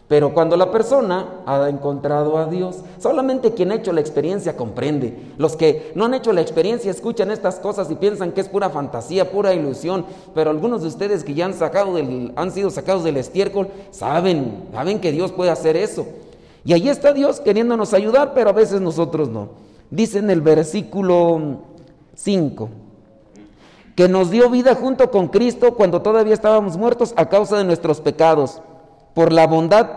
Pero 0.09 0.33
cuando 0.33 0.57
la 0.57 0.71
persona 0.71 1.43
ha 1.47 1.69
encontrado 1.69 2.39
a 2.39 2.47
Dios, 2.47 2.77
solamente 2.99 3.55
quien 3.55 3.73
ha 3.73 3.75
hecho 3.75 3.93
la 3.93 4.01
experiencia 4.01 4.57
comprende. 4.57 5.33
Los 5.37 5.57
que 5.57 5.91
no 5.97 6.05
han 6.05 6.15
hecho 6.15 6.33
la 6.33 6.43
experiencia 6.43 6.93
escuchan 6.93 7.33
estas 7.33 7.57
cosas 7.59 7.91
y 7.91 7.97
piensan 7.97 8.31
que 8.31 8.41
es 8.41 8.49
pura 8.49 8.71
fantasía, 8.71 9.33
pura 9.33 9.53
ilusión. 9.53 10.07
Pero 10.33 10.51
algunos 10.51 10.83
de 10.83 10.89
ustedes 10.89 11.25
que 11.25 11.35
ya 11.35 11.47
han, 11.47 11.55
sacado 11.55 11.95
del, 11.95 12.33
han 12.37 12.53
sido 12.53 12.71
sacados 12.71 13.03
del 13.03 13.17
estiércol 13.17 13.69
saben, 13.91 14.69
saben 14.73 15.01
que 15.01 15.11
Dios 15.11 15.33
puede 15.33 15.51
hacer 15.51 15.77
eso. 15.77 16.07
Y 16.65 16.73
ahí 16.73 16.89
está 16.89 17.13
Dios 17.13 17.41
queriéndonos 17.41 17.93
ayudar, 17.93 18.33
pero 18.33 18.51
a 18.51 18.53
veces 18.53 18.81
nosotros 18.81 19.29
no. 19.29 19.49
Dice 19.91 20.19
en 20.19 20.31
el 20.31 20.41
versículo 20.41 21.63
5 22.15 22.69
que 23.97 24.09
nos 24.09 24.31
dio 24.31 24.51
vida 24.51 24.75
junto 24.75 25.11
con 25.11 25.29
Cristo 25.29 25.75
cuando 25.75 26.03
todavía 26.03 26.35
estábamos 26.35 26.77
muertos 26.77 27.15
a 27.17 27.29
causa 27.29 27.57
de 27.57 27.65
nuestros 27.65 28.01
pecados. 28.01 28.61
Por 29.17 29.33
la 29.33 29.47
bondad 29.47 29.89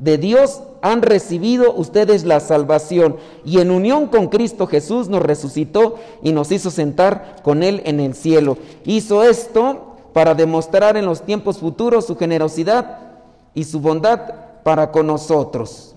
de 0.00 0.18
Dios 0.18 0.60
han 0.82 1.00
recibido 1.00 1.72
ustedes 1.72 2.24
la 2.24 2.40
salvación 2.40 3.14
y 3.44 3.60
en 3.60 3.70
unión 3.70 4.08
con 4.08 4.26
Cristo 4.26 4.66
Jesús 4.66 5.08
nos 5.08 5.22
resucitó 5.22 5.94
y 6.20 6.32
nos 6.32 6.50
hizo 6.50 6.72
sentar 6.72 7.36
con 7.44 7.62
Él 7.62 7.80
en 7.84 8.00
el 8.00 8.16
cielo. 8.16 8.58
Hizo 8.84 9.22
esto 9.22 9.94
para 10.12 10.34
demostrar 10.34 10.96
en 10.96 11.06
los 11.06 11.22
tiempos 11.22 11.58
futuros 11.58 12.06
su 12.06 12.16
generosidad 12.16 12.98
y 13.54 13.62
su 13.62 13.78
bondad 13.78 14.34
para 14.64 14.90
con 14.90 15.06
nosotros. 15.06 15.94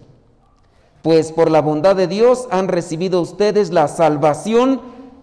Pues 1.02 1.32
por 1.32 1.50
la 1.50 1.64
bondad 1.64 1.96
de 1.96 2.06
Dios 2.06 2.48
han 2.52 2.68
recibido 2.68 3.20
ustedes 3.20 3.72
la 3.72 3.88
salvación 3.88 4.80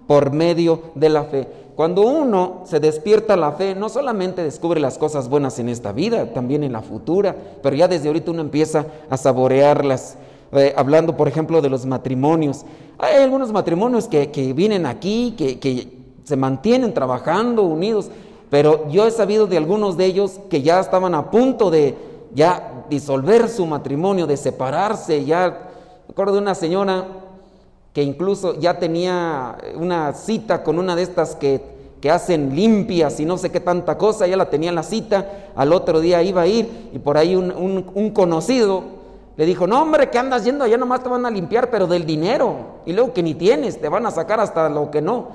por 0.08 0.32
medio 0.32 0.82
de 0.96 1.10
la 1.10 1.22
fe. 1.22 1.46
Cuando 1.76 2.00
uno 2.00 2.62
se 2.64 2.80
despierta 2.80 3.36
la 3.36 3.52
fe, 3.52 3.74
no 3.74 3.90
solamente 3.90 4.42
descubre 4.42 4.80
las 4.80 4.96
cosas 4.96 5.28
buenas 5.28 5.58
en 5.58 5.68
esta 5.68 5.92
vida, 5.92 6.32
también 6.32 6.64
en 6.64 6.72
la 6.72 6.80
futura, 6.80 7.36
pero 7.62 7.76
ya 7.76 7.86
desde 7.86 8.08
ahorita 8.08 8.30
uno 8.30 8.40
empieza 8.40 8.86
a 9.10 9.16
saborearlas. 9.18 10.16
Eh, 10.52 10.72
hablando, 10.74 11.18
por 11.18 11.28
ejemplo, 11.28 11.60
de 11.60 11.68
los 11.68 11.84
matrimonios. 11.84 12.64
Hay 12.96 13.22
algunos 13.22 13.52
matrimonios 13.52 14.08
que, 14.08 14.26
vienen 14.54 14.86
aquí, 14.86 15.34
que, 15.36 15.58
que 15.58 15.92
se 16.24 16.36
mantienen 16.36 16.94
trabajando 16.94 17.62
unidos, 17.64 18.08
pero 18.48 18.88
yo 18.88 19.06
he 19.06 19.10
sabido 19.10 19.46
de 19.46 19.58
algunos 19.58 19.98
de 19.98 20.06
ellos 20.06 20.40
que 20.48 20.62
ya 20.62 20.80
estaban 20.80 21.14
a 21.14 21.30
punto 21.30 21.70
de 21.70 21.94
ya 22.34 22.86
disolver 22.88 23.50
su 23.50 23.66
matrimonio, 23.66 24.26
de 24.26 24.38
separarse. 24.38 25.26
Ya, 25.26 25.72
me 26.08 26.12
acuerdo 26.12 26.34
de 26.34 26.40
una 26.40 26.54
señora 26.54 27.06
que 27.96 28.02
incluso 28.02 28.60
ya 28.60 28.78
tenía 28.78 29.56
una 29.74 30.12
cita 30.12 30.62
con 30.62 30.78
una 30.78 30.94
de 30.94 31.00
estas 31.00 31.34
que, 31.34 31.62
que, 31.98 32.10
hacen 32.10 32.54
limpias 32.54 33.18
y 33.20 33.24
no 33.24 33.38
sé 33.38 33.48
qué 33.48 33.58
tanta 33.58 33.96
cosa, 33.96 34.26
ya 34.26 34.36
la 34.36 34.50
tenía 34.50 34.68
en 34.68 34.74
la 34.74 34.82
cita, 34.82 35.46
al 35.56 35.72
otro 35.72 36.00
día 36.00 36.22
iba 36.22 36.42
a 36.42 36.46
ir 36.46 36.90
y 36.92 36.98
por 36.98 37.16
ahí 37.16 37.34
un, 37.34 38.10
conocido 38.10 38.84
le 39.38 39.46
dijo, 39.46 39.66
no 39.66 39.80
hombre, 39.80 40.10
que 40.10 40.18
andas 40.18 40.44
yendo 40.44 40.62
allá 40.62 40.76
nomás 40.76 41.02
te 41.02 41.08
van 41.08 41.24
a 41.24 41.30
limpiar, 41.30 41.70
pero 41.70 41.86
del 41.86 42.04
dinero, 42.04 42.82
y 42.84 42.92
luego 42.92 43.14
que 43.14 43.22
ni 43.22 43.32
tienes, 43.32 43.80
te 43.80 43.88
van 43.88 44.04
a 44.04 44.10
sacar 44.10 44.40
hasta 44.40 44.68
lo 44.68 44.90
que 44.90 45.00
no. 45.00 45.28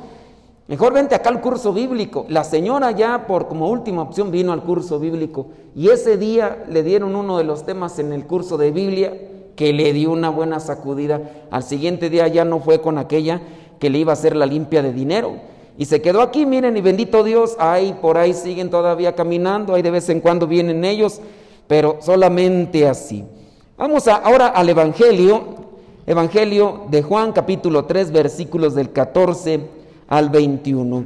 Mejor 0.67 0.93
vente 0.93 1.15
acá 1.15 1.29
al 1.29 1.41
curso 1.41 1.73
bíblico. 1.73 2.27
La 2.29 2.43
señora 2.43 2.91
ya 2.91 3.25
por 3.25 3.47
como 3.47 3.69
última 3.71 4.03
opción 4.03 4.29
vino 4.29 4.53
al 4.53 4.61
curso 4.61 4.99
bíblico 4.99 5.47
y 5.75 5.89
ese 5.89 6.15
día 6.15 6.63
le 6.69 6.83
dieron 6.83 7.15
uno 7.15 7.39
de 7.39 7.43
los 7.43 7.65
temas 7.65 7.97
en 7.97 8.13
el 8.13 8.27
curso 8.27 8.55
de 8.59 8.69
Biblia 8.69 9.13
que 9.55 9.73
le 9.73 9.93
dio 9.93 10.11
una 10.11 10.29
buena 10.29 10.59
sacudida. 10.59 11.21
Al 11.51 11.63
siguiente 11.63 12.09
día 12.09 12.27
ya 12.27 12.45
no 12.45 12.59
fue 12.59 12.81
con 12.81 12.97
aquella 12.97 13.41
que 13.79 13.89
le 13.89 13.99
iba 13.99 14.11
a 14.11 14.13
hacer 14.13 14.35
la 14.35 14.45
limpia 14.45 14.81
de 14.81 14.93
dinero. 14.93 15.33
Y 15.77 15.85
se 15.85 16.01
quedó 16.01 16.21
aquí, 16.21 16.45
miren, 16.45 16.77
y 16.77 16.81
bendito 16.81 17.23
Dios, 17.23 17.55
ahí 17.57 17.97
por 18.01 18.17
ahí 18.17 18.33
siguen 18.33 18.69
todavía 18.69 19.15
caminando, 19.15 19.73
ahí 19.73 19.81
de 19.81 19.91
vez 19.91 20.09
en 20.09 20.19
cuando 20.19 20.45
vienen 20.45 20.85
ellos, 20.85 21.21
pero 21.67 21.97
solamente 22.01 22.87
así. 22.87 23.23
Vamos 23.77 24.07
ahora 24.07 24.47
al 24.47 24.69
Evangelio, 24.69 25.41
Evangelio 26.05 26.85
de 26.89 27.01
Juan 27.01 27.31
capítulo 27.31 27.85
3 27.85 28.11
versículos 28.11 28.75
del 28.75 28.91
14 28.91 29.61
al 30.07 30.29
21. 30.29 31.05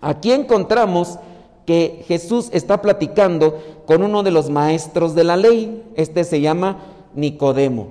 Aquí 0.00 0.32
encontramos 0.32 1.18
que 1.66 2.04
Jesús 2.08 2.48
está 2.52 2.80
platicando 2.80 3.58
con 3.86 4.02
uno 4.02 4.22
de 4.22 4.30
los 4.30 4.48
maestros 4.48 5.14
de 5.14 5.24
la 5.24 5.36
ley, 5.36 5.82
este 5.96 6.24
se 6.24 6.40
llama 6.40 6.78
Nicodemo. 7.14 7.88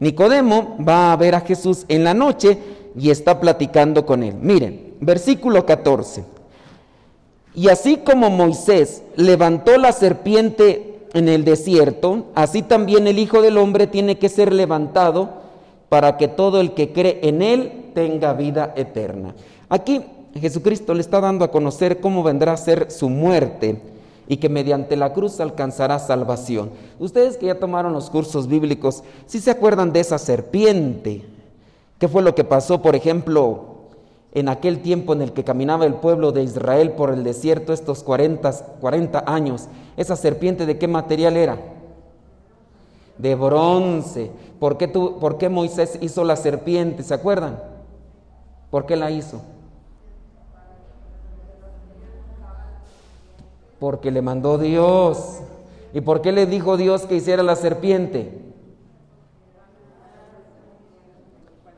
Nicodemo 0.00 0.76
va 0.86 1.12
a 1.12 1.16
ver 1.16 1.34
a 1.34 1.40
Jesús 1.40 1.84
en 1.88 2.04
la 2.04 2.14
noche 2.14 2.58
y 2.98 3.10
está 3.10 3.40
platicando 3.40 4.04
con 4.04 4.22
él. 4.22 4.34
Miren, 4.40 4.94
versículo 5.00 5.64
14. 5.64 6.24
Y 7.54 7.68
así 7.68 7.98
como 7.98 8.30
Moisés 8.30 9.02
levantó 9.16 9.78
la 9.78 9.92
serpiente 9.92 11.06
en 11.14 11.28
el 11.28 11.44
desierto, 11.44 12.26
así 12.34 12.62
también 12.62 13.06
el 13.06 13.18
Hijo 13.18 13.40
del 13.40 13.58
Hombre 13.58 13.86
tiene 13.86 14.18
que 14.18 14.28
ser 14.28 14.52
levantado 14.52 15.44
para 15.88 16.16
que 16.16 16.26
todo 16.26 16.60
el 16.60 16.74
que 16.74 16.92
cree 16.92 17.20
en 17.22 17.42
él 17.42 17.90
tenga 17.94 18.32
vida 18.32 18.72
eterna. 18.76 19.34
Aquí 19.68 20.02
Jesucristo 20.34 20.94
le 20.94 21.00
está 21.00 21.20
dando 21.20 21.44
a 21.44 21.52
conocer 21.52 22.00
cómo 22.00 22.24
vendrá 22.24 22.52
a 22.52 22.56
ser 22.56 22.90
su 22.90 23.08
muerte 23.08 23.80
y 24.26 24.38
que 24.38 24.48
mediante 24.48 24.96
la 24.96 25.12
cruz 25.12 25.40
alcanzará 25.40 25.98
salvación. 25.98 26.70
Ustedes 26.98 27.36
que 27.36 27.46
ya 27.46 27.58
tomaron 27.58 27.92
los 27.92 28.10
cursos 28.10 28.46
bíblicos, 28.48 29.02
si 29.26 29.40
se 29.40 29.50
acuerdan 29.50 29.92
de 29.92 30.00
esa 30.00 30.18
serpiente, 30.18 31.24
¿qué 31.98 32.08
fue 32.08 32.22
lo 32.22 32.34
que 32.34 32.44
pasó, 32.44 32.80
por 32.80 32.96
ejemplo, 32.96 33.74
en 34.32 34.48
aquel 34.48 34.80
tiempo 34.80 35.12
en 35.12 35.22
el 35.22 35.32
que 35.32 35.44
caminaba 35.44 35.86
el 35.86 35.94
pueblo 35.94 36.32
de 36.32 36.42
Israel 36.42 36.92
por 36.92 37.10
el 37.10 37.22
desierto 37.22 37.72
estos 37.72 38.02
40, 38.02 38.52
40 38.80 39.24
años? 39.26 39.68
¿Esa 39.96 40.16
serpiente 40.16 40.66
de 40.66 40.78
qué 40.78 40.88
material 40.88 41.36
era? 41.36 41.58
De 43.18 43.34
bronce. 43.34 44.30
¿Por 44.58 44.76
qué, 44.76 44.88
tú, 44.88 45.18
¿Por 45.20 45.38
qué 45.38 45.48
Moisés 45.48 45.98
hizo 46.00 46.24
la 46.24 46.36
serpiente? 46.36 47.02
¿Se 47.02 47.14
acuerdan? 47.14 47.60
¿Por 48.70 48.86
qué 48.86 48.96
la 48.96 49.10
hizo? 49.10 49.40
Porque 53.78 54.10
le 54.10 54.22
mandó 54.22 54.58
Dios. 54.58 55.40
¿Y 55.92 56.00
por 56.00 56.22
qué 56.22 56.32
le 56.32 56.46
dijo 56.46 56.76
Dios 56.76 57.02
que 57.02 57.16
hiciera 57.16 57.42
la 57.42 57.56
serpiente? 57.56 58.40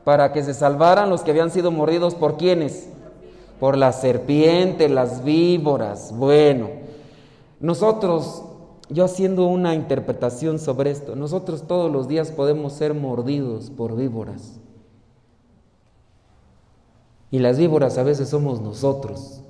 Para 0.03 0.31
que 0.31 0.43
se 0.43 0.53
salvaran 0.53 1.09
los 1.09 1.21
que 1.21 1.31
habían 1.31 1.51
sido 1.51 1.69
mordidos 1.69 2.15
por 2.15 2.37
quienes? 2.37 2.89
Por 3.59 3.77
la 3.77 3.91
serpiente, 3.91 4.89
las 4.89 5.23
víboras. 5.23 6.13
Bueno, 6.15 6.69
nosotros, 7.59 8.43
yo 8.89 9.05
haciendo 9.05 9.45
una 9.47 9.75
interpretación 9.75 10.59
sobre 10.59 10.91
esto, 10.91 11.15
nosotros 11.15 11.63
todos 11.67 11.91
los 11.91 12.07
días 12.07 12.31
podemos 12.31 12.73
ser 12.73 12.93
mordidos 12.93 13.69
por 13.69 13.95
víboras. 13.95 14.59
Y 17.29 17.39
las 17.39 17.57
víboras 17.57 17.97
a 17.97 18.03
veces 18.03 18.29
somos 18.29 18.61
nosotros. 18.61 19.41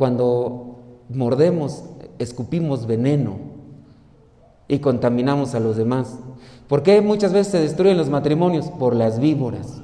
Cuando 0.00 0.76
mordemos, 1.10 1.84
escupimos 2.18 2.86
veneno 2.86 3.36
y 4.66 4.78
contaminamos 4.78 5.54
a 5.54 5.60
los 5.60 5.76
demás. 5.76 6.18
¿Por 6.68 6.82
qué 6.82 7.02
muchas 7.02 7.34
veces 7.34 7.52
se 7.52 7.60
destruyen 7.60 7.98
los 7.98 8.08
matrimonios? 8.08 8.68
Por 8.68 8.96
las 8.96 9.20
víboras. 9.20 9.82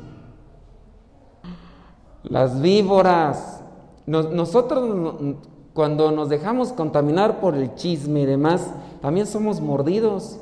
Las 2.22 2.62
víboras. 2.62 3.60
nosotros 4.06 5.34
cuando 5.74 6.10
nos 6.10 6.30
dejamos 6.30 6.72
contaminar 6.72 7.38
por 7.38 7.54
el 7.54 7.74
chisme 7.74 8.22
y 8.22 8.24
demás, 8.24 8.70
también 9.02 9.26
somos 9.26 9.60
mordidos. 9.60 10.38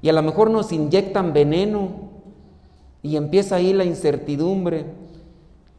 Y 0.00 0.08
a 0.08 0.14
lo 0.14 0.22
mejor 0.22 0.48
nos 0.48 0.72
inyectan 0.72 1.34
veneno 1.34 1.90
y 3.02 3.16
empieza 3.16 3.56
ahí 3.56 3.74
la 3.74 3.84
incertidumbre. 3.84 5.03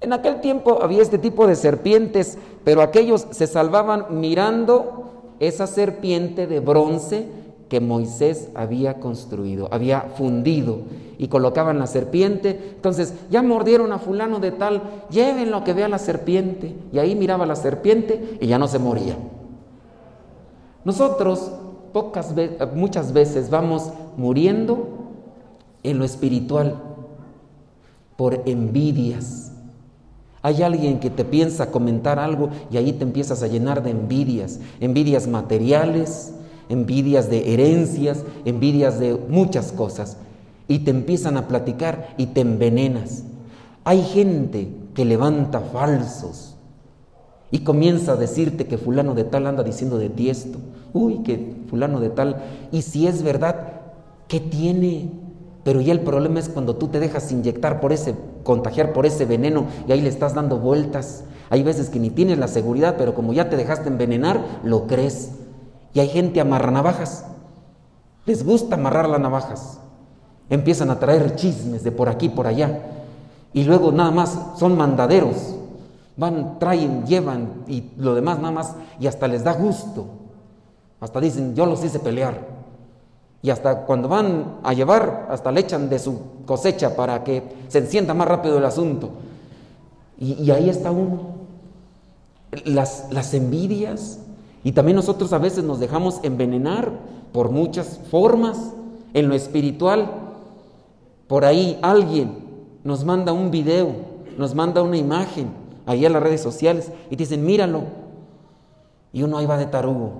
En 0.06 0.14
aquel 0.14 0.40
tiempo 0.40 0.84
había 0.84 1.02
este 1.02 1.18
tipo 1.18 1.48
de 1.48 1.56
serpientes, 1.56 2.38
pero 2.64 2.84
aquellos 2.84 3.26
se 3.32 3.48
salvaban 3.48 4.20
mirando 4.20 5.34
esa 5.40 5.66
serpiente 5.66 6.46
de 6.46 6.60
bronce 6.60 7.26
que 7.70 7.80
Moisés 7.80 8.50
había 8.54 9.00
construido, 9.00 9.68
había 9.72 10.02
fundido 10.02 10.82
y 11.18 11.28
colocaban 11.28 11.80
la 11.80 11.88
serpiente. 11.88 12.74
Entonces, 12.76 13.16
ya 13.32 13.42
mordieron 13.42 13.92
a 13.94 13.98
fulano 13.98 14.40
de 14.40 14.52
tal, 14.52 14.84
lleven 15.10 15.50
lo 15.50 15.64
que 15.64 15.74
vea 15.74 15.90
la 15.90 15.98
serpiente. 15.98 16.76
Y 16.94 17.00
ahí 17.00 17.16
miraba 17.16 17.48
la 17.48 17.56
serpiente 17.56 18.38
y 18.40 18.46
ya 18.46 18.60
no 18.60 18.68
se 18.68 18.78
moría. 18.78 19.18
Nosotros 20.84 21.52
pocas 21.94 22.32
muchas 22.76 23.12
veces 23.12 23.50
vamos 23.50 23.92
muriendo 24.18 24.88
en 25.82 25.98
lo 25.98 26.06
espiritual 26.06 26.76
por 28.16 28.44
envidias, 28.46 29.45
hay 30.46 30.62
alguien 30.62 31.00
que 31.00 31.10
te 31.10 31.26
piensa 31.26 31.72
comentar 31.72 32.20
algo 32.20 32.52
y 32.70 32.78
ahí 32.78 32.94
te 32.94 33.02
empiezas 33.02 33.42
a 33.42 33.48
llenar 33.48 33.82
de 33.82 33.90
envidias, 33.90 34.60
envidias 34.80 35.28
materiales, 35.28 36.36
envidias 36.70 37.32
de 37.32 37.52
herencias, 37.52 38.24
envidias 38.46 39.00
de 39.00 39.16
muchas 39.28 39.72
cosas. 39.72 40.18
Y 40.68 40.80
te 40.80 40.92
empiezan 40.92 41.38
a 41.38 41.48
platicar 41.48 42.14
y 42.20 42.28
te 42.28 42.42
envenenas. 42.42 43.24
Hay 43.86 44.04
gente 44.04 44.68
que 44.94 45.04
levanta 45.04 45.62
falsos 45.62 46.54
y 47.50 47.62
comienza 47.62 48.12
a 48.12 48.16
decirte 48.16 48.68
que 48.68 48.78
fulano 48.78 49.16
de 49.16 49.24
tal 49.24 49.48
anda 49.48 49.64
diciendo 49.64 49.98
de 49.98 50.12
ti 50.12 50.30
esto. 50.30 50.60
Uy, 50.94 51.24
que 51.24 51.56
fulano 51.72 52.00
de 52.00 52.12
tal. 52.12 52.44
Y 52.72 52.84
si 52.84 53.08
es 53.08 53.24
verdad, 53.24 53.82
¿qué 54.28 54.40
tiene? 54.42 55.10
Pero 55.66 55.82
ya 55.82 55.94
el 55.94 56.02
problema 56.02 56.40
es 56.40 56.48
cuando 56.48 56.76
tú 56.76 56.90
te 56.90 57.00
dejas 57.00 57.32
inyectar 57.32 57.82
por 57.82 57.92
ese, 57.92 58.14
contagiar 58.44 58.94
por 58.94 59.08
ese 59.08 59.26
veneno 59.26 59.66
y 59.88 59.92
ahí 59.92 60.00
le 60.00 60.10
estás 60.10 60.36
dando 60.36 60.60
vueltas. 60.60 61.24
Hay 61.50 61.64
veces 61.64 61.90
que 61.90 62.00
ni 62.00 62.12
tienes 62.12 62.38
la 62.38 62.48
seguridad, 62.48 62.98
pero 63.00 63.16
como 63.16 63.34
ya 63.34 63.50
te 63.50 63.58
dejaste 63.58 63.90
envenenar, 63.90 64.40
lo 64.64 64.86
crees. 64.86 65.32
Y 65.92 66.02
hay 66.02 66.08
gente 66.10 66.40
amarra 66.40 66.70
navajas. 66.70 67.26
Les 68.28 68.46
gusta 68.46 68.76
amarrar 68.76 69.10
las 69.10 69.20
navajas. 69.20 69.80
Empiezan 70.52 70.92
a 70.92 71.00
traer 71.00 71.36
chismes 71.36 71.84
de 71.84 71.92
por 71.92 72.10
aquí, 72.10 72.30
por 72.30 72.46
allá. 72.46 72.82
Y 73.52 73.64
luego 73.64 73.92
nada 73.92 74.12
más 74.12 74.38
son 74.60 74.78
mandaderos. 74.78 75.56
Van, 76.16 76.60
traen, 76.60 77.08
llevan 77.08 77.64
y 77.68 77.90
lo 77.98 78.14
demás 78.14 78.38
nada 78.38 78.52
más. 78.52 78.76
Y 79.00 79.08
hasta 79.08 79.28
les 79.28 79.44
da 79.44 79.54
gusto. 79.54 80.06
Hasta 81.00 81.20
dicen, 81.20 81.56
yo 81.56 81.66
los 81.66 81.84
hice 81.84 81.98
pelear. 81.98 82.55
Y 83.46 83.52
hasta 83.52 83.86
cuando 83.86 84.10
van 84.10 84.58
a 84.64 84.74
llevar, 84.74 85.28
hasta 85.30 85.52
le 85.52 85.60
echan 85.60 85.88
de 85.88 86.00
su 86.00 86.20
cosecha 86.48 86.96
para 86.96 87.24
que 87.24 87.44
se 87.68 87.78
encienda 87.78 88.16
más 88.16 88.28
rápido 88.28 88.58
el 88.58 88.66
asunto. 88.66 89.12
Y, 90.18 90.50
ahí 90.50 90.68
está 90.68 90.90
uno. 90.90 91.36
Las, 92.64 93.06
las 93.12 93.36
envidias. 93.36 94.18
Y 94.64 94.72
también 94.72 94.96
nosotros 94.96 95.32
a 95.32 95.38
veces 95.38 95.64
nos 95.64 95.80
dejamos 95.80 96.22
envenenar 96.24 96.92
por 97.32 97.52
muchas 97.52 98.00
formas 98.10 98.58
en 99.14 99.30
lo 99.30 99.36
espiritual. 99.36 100.10
Por 101.28 101.46
ahí 101.46 101.78
alguien 101.84 102.40
nos 102.84 103.06
manda 103.06 103.32
un 103.32 103.52
video, 103.52 103.94
nos 104.40 104.56
manda 104.56 104.82
una 104.82 104.98
imagen 104.98 105.50
ahí 105.86 106.04
en 106.04 106.14
las 106.14 106.24
redes 106.24 106.42
sociales 106.42 106.92
y 107.12 107.16
dicen, 107.16 107.46
míralo. 107.46 107.84
Y 109.14 109.22
uno 109.22 109.38
ahí 109.38 109.46
va 109.46 109.60
de 109.60 109.68
tarugo. 109.68 110.14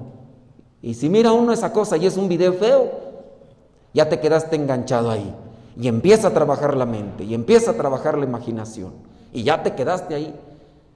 Y 0.84 0.94
si 0.94 1.10
mira 1.10 1.32
uno 1.32 1.52
esa 1.52 1.74
cosa 1.74 1.98
y 1.98 2.06
es 2.06 2.18
un 2.18 2.30
video 2.30 2.54
feo, 2.54 3.05
ya 3.96 4.10
te 4.10 4.20
quedaste 4.20 4.58
enganchado 4.58 5.10
ahí. 5.10 5.34
Y 5.80 5.88
empieza 5.88 6.28
a 6.28 6.32
trabajar 6.32 6.76
la 6.76 6.86
mente, 6.86 7.24
y 7.24 7.34
empieza 7.34 7.72
a 7.72 7.74
trabajar 7.74 8.18
la 8.18 8.26
imaginación. 8.26 8.94
Y 9.34 9.44
ya 9.44 9.64
te 9.64 9.74
quedaste 9.74 10.14
ahí. 10.14 10.36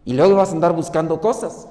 Y 0.06 0.14
luego 0.14 0.36
vas 0.36 0.50
a 0.50 0.52
andar 0.52 0.74
buscando 0.74 1.20
cosas. 1.20 1.68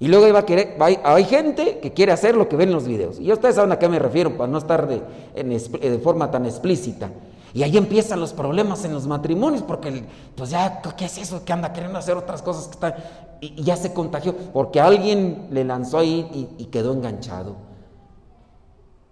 Y 0.00 0.08
luego 0.08 0.36
a 0.36 0.44
querer, 0.44 0.76
hay, 0.80 1.24
gente 1.24 1.78
que 1.78 1.92
quiere 1.92 2.10
hacer 2.10 2.36
lo 2.36 2.48
que 2.48 2.56
ven 2.56 2.70
en 2.70 2.74
los 2.74 2.86
videos. 2.86 3.20
Y 3.20 3.30
ustedes 3.30 3.54
saben 3.54 3.70
a 3.70 3.78
qué 3.78 3.88
me 3.88 3.98
refiero, 3.98 4.36
para 4.36 4.50
no 4.50 4.58
estar 4.58 4.88
de, 4.88 5.02
de 5.34 5.98
forma 5.98 6.30
tan 6.30 6.46
explícita. 6.46 7.10
Y 7.52 7.62
ahí 7.62 7.76
empiezan 7.76 8.18
los 8.18 8.32
problemas 8.32 8.84
en 8.84 8.92
los 8.92 9.06
matrimonios, 9.06 9.62
porque 9.62 10.04
pues 10.34 10.50
ya, 10.50 10.82
¿qué 10.96 11.04
es 11.04 11.18
eso? 11.18 11.44
Que 11.44 11.52
anda 11.52 11.72
queriendo 11.72 11.98
hacer 11.98 12.16
otras 12.16 12.42
cosas 12.42 12.66
que 12.66 12.72
está, 12.72 12.96
y, 13.40 13.62
ya 13.62 13.76
se 13.76 13.92
contagió, 13.92 14.34
porque 14.52 14.80
alguien 14.80 15.48
le 15.50 15.64
lanzó 15.64 15.98
ahí 15.98 16.56
y 16.58 16.64
quedó 16.66 16.92
enganchado. 16.92 17.56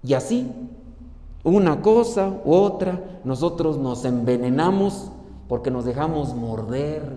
Y 0.02 0.14
así, 0.14 0.50
una 1.48 1.82
cosa 1.82 2.40
u 2.44 2.54
otra, 2.54 3.00
nosotros 3.24 3.78
nos 3.78 4.04
envenenamos 4.04 5.10
porque 5.48 5.70
nos 5.70 5.84
dejamos 5.84 6.34
morder 6.34 7.16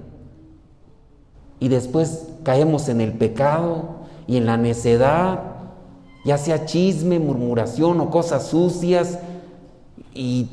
y 1.59 1.67
después 1.67 2.29
caemos 2.43 2.89
en 2.89 3.01
el 3.01 3.13
pecado 3.13 4.01
y 4.27 4.37
en 4.37 4.45
la 4.45 4.57
necedad, 4.57 5.43
ya 6.25 6.37
sea 6.37 6.65
chisme, 6.65 7.19
murmuración 7.19 7.99
o 7.99 8.09
cosas 8.09 8.47
sucias 8.47 9.19
y 10.13 10.47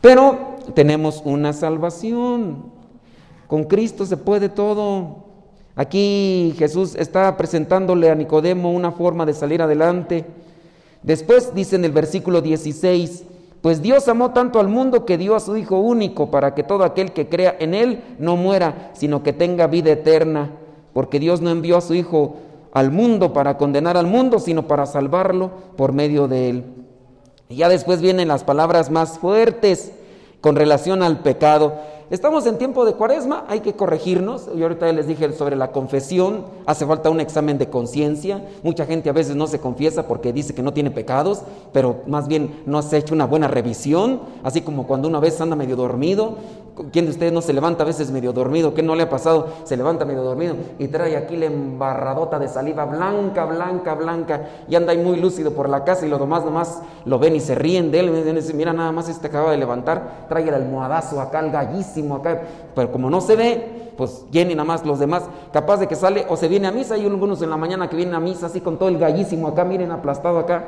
pero 0.00 0.56
tenemos 0.74 1.22
una 1.24 1.52
salvación. 1.52 2.64
Con 3.46 3.64
Cristo 3.64 4.06
se 4.06 4.16
puede 4.16 4.48
todo. 4.48 5.24
Aquí 5.74 6.54
Jesús 6.58 6.94
está 6.94 7.36
presentándole 7.36 8.10
a 8.10 8.14
Nicodemo 8.14 8.72
una 8.72 8.92
forma 8.92 9.26
de 9.26 9.34
salir 9.34 9.62
adelante. 9.62 10.24
Después 11.02 11.54
dice 11.54 11.76
en 11.76 11.84
el 11.84 11.92
versículo 11.92 12.40
16, 12.40 13.24
pues 13.60 13.82
Dios 13.82 14.08
amó 14.08 14.32
tanto 14.32 14.60
al 14.60 14.68
mundo 14.68 15.04
que 15.04 15.18
dio 15.18 15.34
a 15.34 15.40
su 15.40 15.56
Hijo 15.56 15.78
único 15.78 16.30
para 16.30 16.54
que 16.54 16.62
todo 16.62 16.84
aquel 16.84 17.12
que 17.12 17.28
crea 17.28 17.56
en 17.58 17.74
Él 17.74 18.02
no 18.18 18.36
muera, 18.36 18.90
sino 18.94 19.22
que 19.22 19.32
tenga 19.32 19.66
vida 19.66 19.90
eterna, 19.90 20.52
porque 20.92 21.18
Dios 21.18 21.40
no 21.40 21.50
envió 21.50 21.76
a 21.76 21.80
su 21.80 21.94
Hijo 21.94 22.36
al 22.72 22.90
mundo 22.92 23.32
para 23.32 23.56
condenar 23.58 23.96
al 23.96 24.06
mundo, 24.06 24.38
sino 24.38 24.68
para 24.68 24.86
salvarlo 24.86 25.50
por 25.76 25.92
medio 25.92 26.28
de 26.28 26.50
Él. 26.50 26.64
Y 27.48 27.56
ya 27.56 27.68
después 27.68 28.00
vienen 28.00 28.28
las 28.28 28.44
palabras 28.44 28.90
más 28.90 29.18
fuertes 29.18 29.92
con 30.40 30.54
relación 30.54 31.02
al 31.02 31.20
pecado. 31.20 31.74
Estamos 32.10 32.46
en 32.46 32.56
tiempo 32.56 32.86
de 32.86 32.94
cuaresma, 32.94 33.44
hay 33.48 33.60
que 33.60 33.74
corregirnos. 33.74 34.46
Yo 34.56 34.64
ahorita 34.64 34.90
les 34.92 35.06
dije 35.06 35.30
sobre 35.34 35.56
la 35.56 35.72
confesión, 35.72 36.46
hace 36.64 36.86
falta 36.86 37.10
un 37.10 37.20
examen 37.20 37.58
de 37.58 37.68
conciencia. 37.68 38.42
Mucha 38.62 38.86
gente 38.86 39.10
a 39.10 39.12
veces 39.12 39.36
no 39.36 39.46
se 39.46 39.60
confiesa 39.60 40.08
porque 40.08 40.32
dice 40.32 40.54
que 40.54 40.62
no 40.62 40.72
tiene 40.72 40.90
pecados, 40.90 41.42
pero 41.70 41.96
más 42.06 42.26
bien 42.26 42.62
no 42.64 42.80
se 42.80 42.96
ha 42.96 42.98
hecho 42.98 43.14
una 43.14 43.26
buena 43.26 43.46
revisión, 43.46 44.22
así 44.42 44.62
como 44.62 44.86
cuando 44.86 45.06
una 45.06 45.20
vez 45.20 45.38
anda 45.42 45.54
medio 45.54 45.76
dormido. 45.76 46.36
¿Quién 46.92 47.06
de 47.06 47.10
ustedes 47.10 47.32
no 47.32 47.42
se 47.42 47.52
levanta 47.52 47.82
a 47.82 47.86
veces 47.86 48.12
medio 48.12 48.32
dormido? 48.32 48.72
¿Qué 48.72 48.84
no 48.84 48.94
le 48.94 49.02
ha 49.02 49.10
pasado? 49.10 49.48
Se 49.64 49.76
levanta 49.76 50.04
medio 50.04 50.22
dormido 50.22 50.54
y 50.78 50.86
trae 50.86 51.16
aquí 51.16 51.36
la 51.36 51.46
embarradota 51.46 52.38
de 52.38 52.46
saliva 52.46 52.84
blanca, 52.84 53.46
blanca, 53.46 53.94
blanca 53.96 54.48
y 54.68 54.76
anda 54.76 54.92
ahí 54.92 54.98
muy 54.98 55.16
lúcido 55.16 55.52
por 55.52 55.68
la 55.68 55.82
casa 55.82 56.06
y 56.06 56.08
los 56.08 56.20
demás 56.20 56.44
nomás 56.44 56.80
lo 57.04 57.18
ven 57.18 57.34
y 57.34 57.40
se 57.40 57.56
ríen 57.56 57.90
de 57.90 57.98
él. 57.98 58.44
Mira, 58.54 58.72
nada 58.72 58.92
más 58.92 59.08
este 59.08 59.26
acaba 59.26 59.50
de 59.50 59.56
levantar, 59.56 60.26
trae 60.28 60.46
el 60.48 60.54
almohadazo 60.54 61.20
acá, 61.20 61.40
el 61.40 61.50
gallísimo 61.50 61.97
acá, 62.16 62.42
pero 62.74 62.90
como 62.92 63.10
no 63.10 63.20
se 63.20 63.36
ve, 63.36 63.92
pues 63.96 64.24
llenen 64.30 64.56
nada 64.56 64.66
más 64.66 64.86
los 64.86 64.98
demás, 64.98 65.24
capaz 65.52 65.78
de 65.78 65.88
que 65.88 65.96
sale 65.96 66.24
o 66.28 66.36
se 66.36 66.48
viene 66.48 66.68
a 66.68 66.72
misa, 66.72 66.94
hay 66.94 67.04
algunos 67.04 67.42
en 67.42 67.50
la 67.50 67.56
mañana 67.56 67.88
que 67.88 67.96
vienen 67.96 68.14
a 68.14 68.20
misa 68.20 68.46
así 68.46 68.60
con 68.60 68.78
todo 68.78 68.88
el 68.88 68.98
gallísimo 68.98 69.48
acá, 69.48 69.64
miren 69.64 69.90
aplastado 69.90 70.38
acá, 70.38 70.66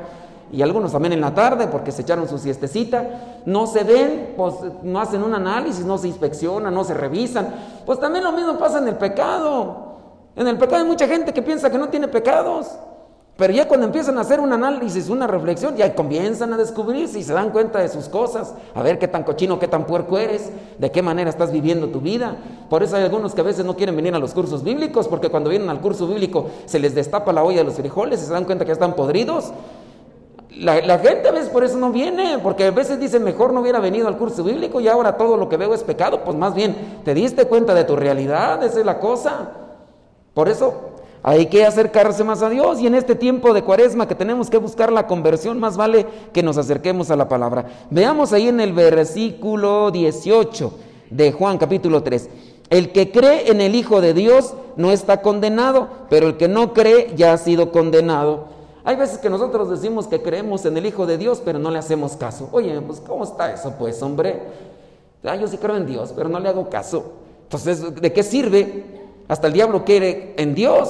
y 0.51 0.61
algunos 0.61 0.91
también 0.91 1.13
en 1.13 1.21
la 1.21 1.33
tarde 1.33 1.67
porque 1.67 1.91
se 1.91 2.01
echaron 2.01 2.27
su 2.27 2.37
siestecita, 2.37 3.41
no 3.45 3.67
se 3.67 3.83
ven, 3.83 4.33
pues 4.35 4.55
no 4.83 4.99
hacen 4.99 5.23
un 5.23 5.33
análisis, 5.33 5.85
no 5.85 5.97
se 5.97 6.09
inspeccionan, 6.09 6.73
no 6.73 6.83
se 6.83 6.93
revisan, 6.93 7.53
pues 7.85 7.99
también 7.99 8.25
lo 8.25 8.33
mismo 8.33 8.57
pasa 8.57 8.79
en 8.79 8.87
el 8.89 8.95
pecado. 8.95 9.91
En 10.35 10.47
el 10.47 10.57
pecado 10.57 10.81
hay 10.83 10.87
mucha 10.87 11.07
gente 11.07 11.33
que 11.33 11.41
piensa 11.41 11.69
que 11.69 11.77
no 11.77 11.89
tiene 11.89 12.07
pecados. 12.07 12.67
Pero 13.41 13.53
ya 13.53 13.67
cuando 13.67 13.87
empiezan 13.87 14.19
a 14.19 14.21
hacer 14.21 14.39
un 14.39 14.53
análisis, 14.53 15.09
una 15.09 15.25
reflexión, 15.25 15.75
ya 15.75 15.95
comienzan 15.95 16.53
a 16.53 16.57
descubrirse 16.57 17.17
y 17.17 17.23
se 17.23 17.33
dan 17.33 17.49
cuenta 17.49 17.79
de 17.79 17.89
sus 17.89 18.07
cosas, 18.07 18.53
a 18.75 18.83
ver 18.83 18.99
qué 18.99 19.07
tan 19.07 19.23
cochino, 19.23 19.57
qué 19.57 19.67
tan 19.67 19.87
puerco 19.87 20.19
eres, 20.19 20.51
de 20.77 20.91
qué 20.91 21.01
manera 21.01 21.27
estás 21.27 21.51
viviendo 21.51 21.87
tu 21.87 22.01
vida. 22.01 22.35
Por 22.69 22.83
eso 22.83 22.97
hay 22.97 23.03
algunos 23.03 23.33
que 23.33 23.41
a 23.41 23.43
veces 23.43 23.65
no 23.65 23.75
quieren 23.75 23.95
venir 23.95 24.13
a 24.13 24.19
los 24.19 24.35
cursos 24.35 24.63
bíblicos, 24.63 25.07
porque 25.07 25.29
cuando 25.29 25.49
vienen 25.49 25.71
al 25.71 25.81
curso 25.81 26.07
bíblico 26.07 26.51
se 26.65 26.77
les 26.77 26.93
destapa 26.93 27.33
la 27.33 27.43
olla 27.43 27.57
de 27.57 27.63
los 27.63 27.73
frijoles 27.73 28.21
y 28.21 28.25
se 28.27 28.31
dan 28.31 28.45
cuenta 28.45 28.63
que 28.63 28.73
están 28.73 28.93
podridos. 28.93 29.51
La, 30.51 30.79
la, 30.79 30.99
gente 30.99 31.27
a 31.27 31.31
veces 31.31 31.49
por 31.49 31.63
eso 31.63 31.77
no 31.77 31.91
viene, 31.91 32.37
porque 32.43 32.65
a 32.65 32.69
veces 32.69 32.99
dicen 32.99 33.23
mejor 33.23 33.53
no 33.53 33.61
hubiera 33.61 33.79
venido 33.79 34.07
al 34.07 34.19
curso 34.19 34.43
bíblico 34.43 34.81
y 34.81 34.87
ahora 34.87 35.17
todo 35.17 35.35
lo 35.35 35.49
que 35.49 35.57
veo 35.57 35.73
es 35.73 35.81
pecado, 35.81 36.23
pues 36.23 36.37
más 36.37 36.53
bien 36.53 37.01
te 37.03 37.15
diste 37.15 37.45
cuenta 37.45 37.73
de 37.73 37.85
tu 37.85 37.95
realidad, 37.95 38.61
esa 38.63 38.81
es 38.81 38.85
la 38.85 38.99
cosa. 38.99 39.49
Por 40.35 40.47
eso 40.47 40.90
hay 41.23 41.45
que 41.47 41.65
acercarse 41.65 42.23
más 42.23 42.41
a 42.41 42.49
Dios 42.49 42.79
y 42.79 42.87
en 42.87 42.95
este 42.95 43.15
tiempo 43.15 43.53
de 43.53 43.63
cuaresma 43.63 44.07
que 44.07 44.15
tenemos 44.15 44.49
que 44.49 44.57
buscar 44.57 44.91
la 44.91 45.05
conversión, 45.05 45.59
más 45.59 45.77
vale 45.77 46.07
que 46.33 46.41
nos 46.41 46.57
acerquemos 46.57 47.11
a 47.11 47.15
la 47.15 47.29
palabra. 47.29 47.65
Veamos 47.91 48.33
ahí 48.33 48.47
en 48.47 48.59
el 48.59 48.73
versículo 48.73 49.91
18 49.91 50.73
de 51.11 51.31
Juan 51.31 51.59
capítulo 51.59 52.01
3. 52.01 52.29
El 52.71 52.91
que 52.91 53.11
cree 53.11 53.51
en 53.51 53.61
el 53.61 53.75
Hijo 53.75 54.01
de 54.01 54.13
Dios 54.13 54.55
no 54.77 54.91
está 54.91 55.21
condenado, 55.21 55.89
pero 56.09 56.27
el 56.27 56.37
que 56.37 56.47
no 56.47 56.73
cree 56.73 57.13
ya 57.15 57.33
ha 57.33 57.37
sido 57.37 57.71
condenado. 57.71 58.45
Hay 58.83 58.95
veces 58.95 59.19
que 59.19 59.29
nosotros 59.29 59.69
decimos 59.69 60.07
que 60.07 60.23
creemos 60.23 60.65
en 60.65 60.75
el 60.75 60.87
Hijo 60.87 61.05
de 61.05 61.19
Dios, 61.19 61.41
pero 61.43 61.59
no 61.59 61.69
le 61.69 61.77
hacemos 61.77 62.15
caso. 62.15 62.49
Oye, 62.51 62.81
pues 62.81 62.99
¿cómo 62.99 63.25
está 63.25 63.53
eso 63.53 63.75
pues, 63.77 64.01
hombre? 64.01 64.41
Ah, 65.23 65.35
yo 65.35 65.47
sí 65.47 65.57
creo 65.57 65.77
en 65.77 65.85
Dios, 65.85 66.13
pero 66.15 66.29
no 66.29 66.39
le 66.39 66.49
hago 66.49 66.67
caso. 66.67 67.11
Entonces, 67.43 67.93
¿de 67.93 68.11
qué 68.11 68.23
sirve? 68.23 68.85
Hasta 69.27 69.47
el 69.47 69.53
diablo 69.53 69.85
quiere 69.85 70.33
en 70.37 70.55
Dios. 70.55 70.89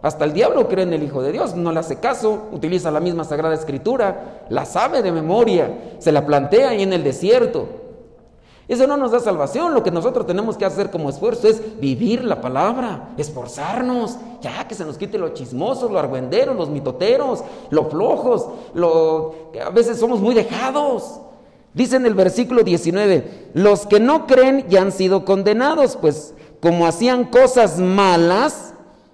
Hasta 0.00 0.24
el 0.24 0.32
diablo 0.32 0.68
cree 0.68 0.84
en 0.84 0.92
el 0.92 1.02
Hijo 1.02 1.22
de 1.22 1.32
Dios, 1.32 1.56
no 1.56 1.72
le 1.72 1.80
hace 1.80 1.98
caso, 1.98 2.48
utiliza 2.52 2.90
la 2.90 3.00
misma 3.00 3.24
Sagrada 3.24 3.54
Escritura, 3.54 4.44
la 4.48 4.64
sabe 4.64 5.02
de 5.02 5.10
memoria, 5.10 5.96
se 5.98 6.12
la 6.12 6.24
plantea 6.24 6.70
ahí 6.70 6.82
en 6.82 6.92
el 6.92 7.02
desierto. 7.02 7.66
Eso 8.68 8.86
no 8.86 8.98
nos 8.98 9.12
da 9.12 9.18
salvación, 9.18 9.72
lo 9.72 9.82
que 9.82 9.90
nosotros 9.90 10.26
tenemos 10.26 10.58
que 10.58 10.66
hacer 10.66 10.90
como 10.90 11.08
esfuerzo 11.08 11.48
es 11.48 11.80
vivir 11.80 12.22
la 12.22 12.42
palabra, 12.42 13.08
esforzarnos, 13.16 14.18
ya 14.42 14.68
que 14.68 14.74
se 14.74 14.84
nos 14.84 14.98
quite 14.98 15.18
los 15.18 15.32
chismosos, 15.32 15.90
los 15.90 15.98
argüenderos, 15.98 16.54
los 16.54 16.68
mitoteros, 16.68 17.42
los 17.70 17.88
flojos, 17.88 18.46
lo, 18.74 19.34
a 19.64 19.70
veces 19.70 19.98
somos 19.98 20.20
muy 20.20 20.34
dejados. 20.34 21.18
Dice 21.72 21.96
en 21.96 22.04
el 22.04 22.14
versículo 22.14 22.62
19, 22.62 23.50
los 23.54 23.86
que 23.86 24.00
no 24.00 24.26
creen 24.26 24.66
ya 24.68 24.82
han 24.82 24.92
sido 24.92 25.24
condenados, 25.24 25.96
pues 25.96 26.34
como 26.60 26.86
hacían 26.86 27.24
cosas 27.24 27.78
malas, 27.78 28.67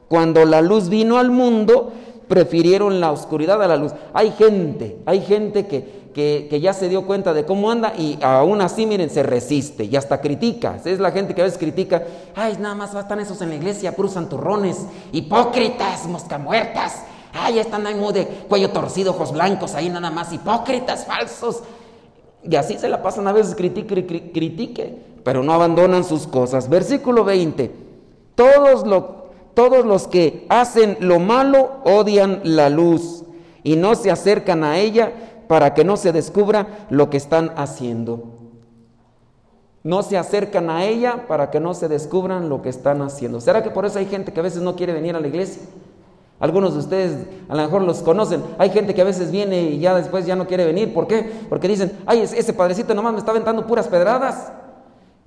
cuando 0.08 0.44
la 0.44 0.60
luz 0.60 0.88
vino 0.88 1.18
al 1.18 1.30
mundo, 1.30 1.92
prefirieron 2.28 3.00
la 3.00 3.12
oscuridad 3.12 3.62
a 3.62 3.68
la 3.68 3.76
luz. 3.76 3.92
Hay 4.12 4.32
gente, 4.32 4.98
hay 5.06 5.20
gente 5.20 5.66
que, 5.66 6.04
que, 6.14 6.60
ya 6.60 6.72
se 6.72 6.88
dio 6.88 7.06
cuenta 7.06 7.34
de 7.34 7.44
cómo 7.44 7.70
anda 7.70 7.92
y 7.96 8.18
aún 8.22 8.60
así, 8.60 8.86
miren, 8.86 9.10
se 9.10 9.22
resiste 9.22 9.84
y 9.84 9.96
hasta 9.96 10.20
critica. 10.20 10.78
Es 10.84 11.00
la 11.00 11.10
gente 11.10 11.34
que 11.34 11.42
a 11.42 11.44
veces 11.44 11.58
critica, 11.58 12.02
ay, 12.34 12.56
nada 12.60 12.74
más 12.74 12.94
están 12.94 13.20
esos 13.20 13.40
en 13.42 13.50
la 13.50 13.56
iglesia, 13.56 13.94
puros 13.96 14.12
santurrones, 14.12 14.86
hipócritas, 15.12 16.06
mosca 16.06 16.38
muertas. 16.38 17.02
Ay, 17.32 17.58
están 17.58 17.86
ahí 17.86 17.96
muy 17.96 18.12
de 18.12 18.26
cuello 18.26 18.70
torcido, 18.70 19.10
ojos 19.10 19.32
blancos, 19.32 19.74
ahí 19.74 19.90
nada 19.90 20.10
más, 20.10 20.32
hipócritas, 20.32 21.04
falsos. 21.04 21.62
Y 22.44 22.54
así 22.56 22.78
se 22.78 22.88
la 22.88 23.02
pasan 23.02 23.26
a 23.26 23.32
veces, 23.32 23.56
critique, 23.56 24.06
critique, 24.32 24.96
pero 25.24 25.42
no 25.42 25.52
abandonan 25.52 26.04
sus 26.04 26.28
cosas. 26.28 26.68
Versículo 26.68 27.24
20. 27.24 27.74
Todos, 28.36 28.86
todos 29.54 29.84
los 29.84 30.08
que 30.08 30.46
hacen 30.48 30.96
lo 31.00 31.20
malo 31.20 31.80
odian 31.84 32.40
la 32.44 32.68
luz 32.68 33.24
y 33.62 33.76
no 33.76 33.94
se 33.94 34.10
acercan 34.10 34.64
a 34.64 34.78
ella 34.78 35.12
para 35.48 35.74
que 35.74 35.84
no 35.84 35.96
se 35.96 36.12
descubra 36.12 36.86
lo 36.90 37.10
que 37.10 37.16
están 37.16 37.52
haciendo. 37.56 38.24
No 39.82 40.02
se 40.02 40.16
acercan 40.16 40.70
a 40.70 40.84
ella 40.84 41.26
para 41.28 41.50
que 41.50 41.60
no 41.60 41.74
se 41.74 41.88
descubran 41.88 42.48
lo 42.48 42.62
que 42.62 42.70
están 42.70 43.02
haciendo. 43.02 43.40
¿Será 43.40 43.62
que 43.62 43.70
por 43.70 43.84
eso 43.84 43.98
hay 43.98 44.06
gente 44.06 44.32
que 44.32 44.40
a 44.40 44.42
veces 44.42 44.62
no 44.62 44.76
quiere 44.76 44.94
venir 44.94 45.14
a 45.14 45.20
la 45.20 45.28
iglesia? 45.28 45.62
Algunos 46.40 46.72
de 46.72 46.80
ustedes 46.80 47.26
a 47.48 47.54
lo 47.54 47.62
mejor 47.62 47.82
los 47.82 47.98
conocen. 47.98 48.42
Hay 48.58 48.70
gente 48.70 48.94
que 48.94 49.02
a 49.02 49.04
veces 49.04 49.30
viene 49.30 49.62
y 49.62 49.78
ya 49.78 49.94
después 49.94 50.26
ya 50.26 50.36
no 50.36 50.46
quiere 50.46 50.64
venir. 50.64 50.92
¿Por 50.92 51.06
qué? 51.06 51.30
Porque 51.48 51.68
dicen, 51.68 51.92
ay, 52.06 52.22
ese 52.22 52.52
padrecito 52.52 52.94
nomás 52.94 53.12
me 53.12 53.18
está 53.18 53.30
aventando 53.30 53.66
puras 53.66 53.86
pedradas. 53.88 54.52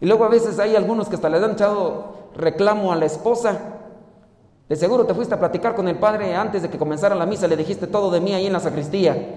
Y 0.02 0.06
luego 0.06 0.26
a 0.26 0.30
veces 0.30 0.60
hay 0.60 0.76
algunos 0.76 1.08
que 1.08 1.16
hasta 1.16 1.30
le 1.30 1.38
han 1.38 1.52
echado 1.52 2.30
reclamo 2.36 2.92
a 2.92 2.96
la 2.96 3.06
esposa. 3.06 3.77
De 4.70 4.76
seguro 4.76 5.06
te 5.06 5.14
fuiste 5.14 5.34
a 5.34 5.40
platicar 5.40 5.76
con 5.76 5.88
el 5.88 5.98
padre 5.98 6.36
antes 6.36 6.62
de 6.62 6.70
que 6.70 6.78
comenzara 6.78 7.16
la 7.16 7.26
misa, 7.26 7.48
le 7.48 7.56
dijiste 7.56 7.88
todo 7.88 8.12
de 8.12 8.20
mí 8.20 8.34
ahí 8.34 8.48
en 8.48 8.54
la 8.54 8.60
sacristía. 8.60 9.36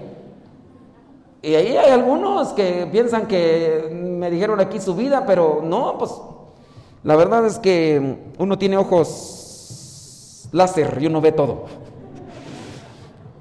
Y 1.41 1.55
ahí 1.55 1.77
hay 1.77 1.89
algunos 1.89 2.49
que 2.49 2.87
piensan 2.91 3.27
que 3.27 3.89
me 3.91 4.29
dijeron 4.29 4.59
aquí 4.59 4.79
su 4.79 4.93
vida, 4.93 5.25
pero 5.25 5.61
no, 5.63 5.97
pues 5.97 6.11
la 7.03 7.15
verdad 7.15 7.45
es 7.45 7.57
que 7.57 8.31
uno 8.37 8.57
tiene 8.57 8.77
ojos 8.77 10.47
láser 10.51 10.97
y 11.01 11.07
uno 11.07 11.21
ve 11.21 11.31
todo. 11.31 11.65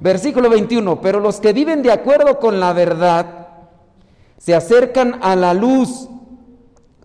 Versículo 0.00 0.48
21, 0.48 1.00
pero 1.00 1.20
los 1.20 1.40
que 1.40 1.52
viven 1.52 1.82
de 1.82 1.92
acuerdo 1.92 2.38
con 2.38 2.58
la 2.58 2.72
verdad 2.72 3.48
se 4.38 4.54
acercan 4.54 5.18
a 5.20 5.36
la 5.36 5.52
luz 5.52 6.08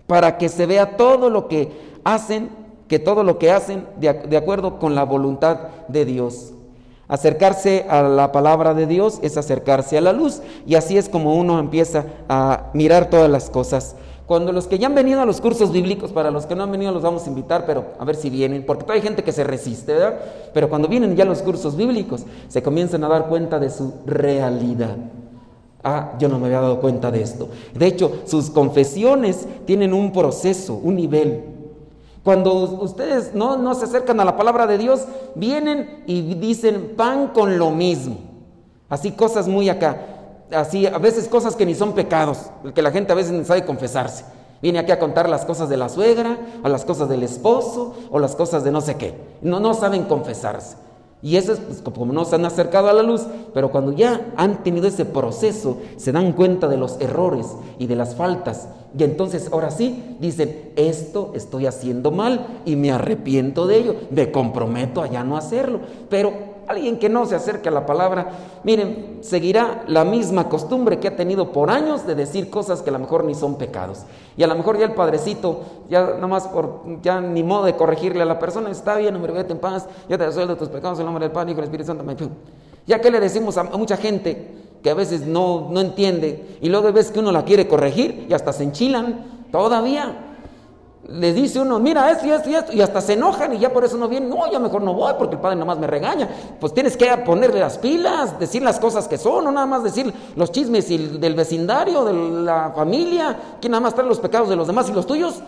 para 0.07 0.37
que 0.37 0.47
se 0.47 0.65
vea 0.65 0.95
todo 0.95 1.29
lo 1.29 1.49
que 1.49 1.97
hacen, 2.05 2.49
que 2.87 2.99
todo 2.99 3.23
lo 3.23 3.39
que 3.39 3.51
hacen 3.51 3.85
de, 3.97 4.37
acuerdo 4.37 4.79
con 4.79 4.95
la 4.95 5.03
voluntad 5.03 5.59
de 5.87 6.05
Dios. 6.05 6.53
Acercarse 7.07 7.85
a 7.89 8.01
la 8.01 8.31
palabra 8.31 8.73
de 8.73 8.87
Dios 8.87 9.19
es 9.21 9.37
acercarse 9.37 9.97
a 9.97 10.01
la 10.01 10.13
luz 10.13 10.41
y 10.65 10.75
así 10.75 10.97
es 10.97 11.07
como 11.07 11.35
uno 11.35 11.59
empieza 11.59 12.05
a 12.27 12.71
mirar 12.73 13.09
todas 13.09 13.29
las 13.29 13.49
cosas. 13.49 13.95
Cuando 14.25 14.51
los 14.51 14.65
que 14.65 14.79
ya 14.79 14.87
han 14.87 14.95
venido 14.95 15.21
a 15.21 15.25
los 15.25 15.39
cursos 15.39 15.71
bíblicos, 15.71 16.11
para 16.11 16.31
los 16.31 16.47
que 16.47 16.55
no 16.55 16.63
han 16.63 16.71
venido 16.71 16.91
los 16.91 17.03
vamos 17.03 17.25
a 17.25 17.29
invitar, 17.29 17.67
pero 17.67 17.85
a 17.99 18.05
ver 18.05 18.15
si 18.15 18.31
vienen, 18.31 18.65
porque 18.65 18.91
hay 18.91 19.01
gente 19.01 19.23
que 19.23 19.31
se 19.31 19.43
resiste, 19.43 19.93
¿verdad? 19.93 20.19
Pero 20.51 20.67
cuando 20.67 20.87
vienen 20.87 21.15
ya 21.15 21.25
los 21.25 21.43
cursos 21.43 21.75
bíblicos, 21.75 22.25
se 22.47 22.63
comienzan 22.63 23.03
a 23.03 23.07
dar 23.07 23.27
cuenta 23.27 23.59
de 23.59 23.69
su 23.69 23.93
realidad. 24.07 24.97
Ah, 25.83 26.13
yo 26.17 26.27
no 26.27 26.39
me 26.39 26.47
había 26.47 26.61
dado 26.61 26.81
cuenta 26.81 27.11
de 27.11 27.21
esto. 27.21 27.49
De 27.75 27.85
hecho, 27.85 28.23
sus 28.25 28.49
confesiones 28.49 29.47
tienen 29.67 29.93
un 29.93 30.11
proceso, 30.11 30.73
un 30.73 30.95
nivel. 30.95 31.54
Cuando 32.25 32.55
ustedes 32.55 33.35
no, 33.35 33.55
no 33.55 33.75
se 33.75 33.85
acercan 33.85 34.19
a 34.19 34.25
la 34.25 34.35
palabra 34.35 34.65
de 34.65 34.79
Dios, 34.79 35.05
vienen 35.35 36.03
y 36.07 36.33
dicen 36.33 36.95
pan 36.97 37.27
con 37.27 37.59
lo 37.59 37.69
mismo. 37.69 38.17
Así 38.89 39.11
cosas 39.11 39.47
muy 39.47 39.69
acá. 39.69 40.01
Así, 40.51 40.87
a 40.87 40.97
veces 40.97 41.27
cosas 41.27 41.55
que 41.55 41.67
ni 41.67 41.75
son 41.75 41.93
pecados, 41.93 42.49
que 42.73 42.81
la 42.81 42.89
gente 42.89 43.11
a 43.11 43.15
veces 43.15 43.31
ni 43.31 43.45
sabe 43.45 43.63
confesarse. 43.63 44.25
Viene 44.59 44.79
aquí 44.79 44.91
a 44.91 44.97
contar 44.97 45.29
las 45.29 45.45
cosas 45.45 45.69
de 45.69 45.77
la 45.77 45.87
suegra, 45.87 46.39
o 46.63 46.67
las 46.67 46.83
cosas 46.83 47.09
del 47.09 47.21
esposo, 47.21 47.93
o 48.09 48.17
las 48.17 48.35
cosas 48.35 48.63
de 48.63 48.71
no 48.71 48.81
sé 48.81 48.95
qué. 48.95 49.13
No, 49.43 49.59
no 49.59 49.75
saben 49.75 50.05
confesarse. 50.05 50.77
Y 51.25 51.37
eso 51.37 51.53
es 51.53 51.59
pues, 51.59 51.81
como 51.81 52.13
no 52.13 52.23
se 52.23 52.35
han 52.35 52.45
acercado 52.45 52.87
a 52.87 52.93
la 52.93 53.01
luz, 53.01 53.25
pero 53.51 53.71
cuando 53.71 53.91
ya 53.91 54.31
han 54.37 54.61
tenido 54.61 54.85
ese 54.85 55.05
proceso, 55.05 55.79
se 55.97 56.11
dan 56.11 56.33
cuenta 56.33 56.67
de 56.67 56.77
los 56.77 57.01
errores 57.01 57.47
y 57.79 57.87
de 57.87 57.95
las 57.95 58.13
faltas. 58.13 58.67
Y 58.95 59.03
entonces 59.03 59.49
ahora 59.51 59.71
sí 59.71 60.17
dicen, 60.19 60.69
esto 60.75 61.31
estoy 61.33 61.65
haciendo 61.65 62.11
mal 62.11 62.61
y 62.63 62.75
me 62.75 62.91
arrepiento 62.91 63.65
de 63.65 63.77
ello, 63.77 63.95
me 64.11 64.31
comprometo 64.31 65.01
a 65.01 65.07
ya 65.07 65.23
no 65.23 65.35
hacerlo. 65.35 65.79
Pero 66.11 66.31
Alguien 66.67 66.97
que 66.97 67.09
no 67.09 67.25
se 67.25 67.35
acerque 67.35 67.69
a 67.69 67.71
la 67.71 67.85
palabra, 67.85 68.29
miren, 68.63 69.19
seguirá 69.21 69.83
la 69.87 70.03
misma 70.03 70.49
costumbre 70.49 70.99
que 70.99 71.07
ha 71.07 71.15
tenido 71.15 71.51
por 71.51 71.69
años 71.69 72.07
de 72.07 72.15
decir 72.15 72.49
cosas 72.49 72.81
que 72.81 72.89
a 72.89 72.93
lo 72.93 72.99
mejor 72.99 73.23
ni 73.23 73.35
son 73.35 73.55
pecados. 73.55 74.03
Y 74.35 74.43
a 74.43 74.47
lo 74.47 74.55
mejor 74.55 74.77
ya 74.77 74.85
el 74.85 74.93
padrecito, 74.93 75.61
ya 75.89 76.01
nada 76.01 76.27
más 76.27 76.47
por, 76.47 76.81
ya 77.01 77.21
ni 77.21 77.43
modo 77.43 77.65
de 77.65 77.75
corregirle 77.75 78.23
a 78.23 78.25
la 78.25 78.39
persona, 78.39 78.71
está 78.71 78.97
bien, 78.97 79.15
hombre, 79.15 79.33
vete 79.33 79.53
en 79.53 79.59
paz, 79.59 79.87
ya 80.09 80.17
te 80.17 80.25
de 80.25 80.55
tus 80.55 80.69
pecados 80.69 80.99
en 80.99 81.05
nombre 81.05 81.25
del 81.25 81.31
Padre, 81.31 81.51
y 81.51 81.55
del 81.55 81.63
Espíritu 81.65 81.87
Santo. 81.87 82.03
Ya 82.87 82.99
que 82.99 83.11
le 83.11 83.19
decimos 83.19 83.57
a, 83.57 83.63
mucha 83.63 83.97
gente 83.97 84.53
que 84.81 84.89
a 84.89 84.93
veces 84.93 85.25
no, 85.25 85.69
no 85.71 85.81
entiende, 85.81 86.57
y 86.61 86.69
luego 86.69 86.91
ves 86.91 87.11
que 87.11 87.19
uno 87.19 87.31
la 87.31 87.43
quiere 87.43 87.67
corregir 87.67 88.27
y 88.29 88.33
hasta 88.33 88.53
se 88.53 88.63
enchilan 88.63 89.45
todavía 89.51 90.34
le 91.07 91.33
dice 91.33 91.59
uno, 91.59 91.79
mira 91.79 92.09
esto 92.09 92.25
y 92.25 92.31
esto 92.31 92.49
y 92.49 92.55
esto, 92.55 92.73
y 92.73 92.81
hasta 92.81 92.99
se 92.99 93.13
enojan 93.13 93.53
y 93.53 93.59
ya 93.59 93.71
por 93.71 93.83
eso 93.85 93.97
no 93.97 94.07
vienen. 94.07 94.29
No, 94.29 94.51
yo 94.51 94.59
mejor 94.59 94.81
no 94.81 94.93
voy 94.93 95.13
porque 95.17 95.35
el 95.35 95.41
padre 95.41 95.55
nada 95.55 95.65
más 95.65 95.77
me 95.77 95.87
regaña. 95.87 96.27
Pues 96.59 96.73
tienes 96.73 96.97
que 96.97 97.05
ponerle 97.25 97.59
las 97.59 97.77
pilas, 97.77 98.39
decir 98.39 98.61
las 98.63 98.79
cosas 98.79 99.07
que 99.07 99.17
son, 99.17 99.43
no 99.43 99.51
nada 99.51 99.65
más 99.65 99.83
decir 99.83 100.11
los 100.35 100.51
chismes 100.51 100.89
del 100.89 101.35
vecindario, 101.35 102.05
de 102.05 102.13
la 102.13 102.71
familia, 102.75 103.37
que 103.61 103.69
nada 103.69 103.81
más 103.81 103.93
trae 103.93 104.07
los 104.07 104.19
pecados 104.19 104.49
de 104.49 104.55
los 104.55 104.67
demás 104.67 104.89
y 104.89 104.93
los 104.93 105.05
tuyos. 105.05 105.41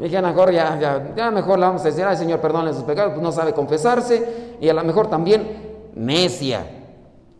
Y 0.00 0.04
dije, 0.04 0.20
mejor 0.22 0.50
ya, 0.52 0.78
ya, 0.80 1.14
ya 1.14 1.30
mejor 1.30 1.58
le 1.58 1.66
vamos 1.66 1.82
a 1.82 1.84
decir, 1.84 2.04
ay 2.04 2.16
Señor, 2.16 2.40
perdónle 2.40 2.72
sus 2.72 2.84
pecados, 2.84 3.12
pues 3.12 3.22
no 3.22 3.30
sabe 3.30 3.52
confesarse 3.52 4.56
y 4.60 4.68
a 4.68 4.74
lo 4.74 4.82
mejor 4.82 5.08
también 5.08 5.90
necia. 5.94 6.66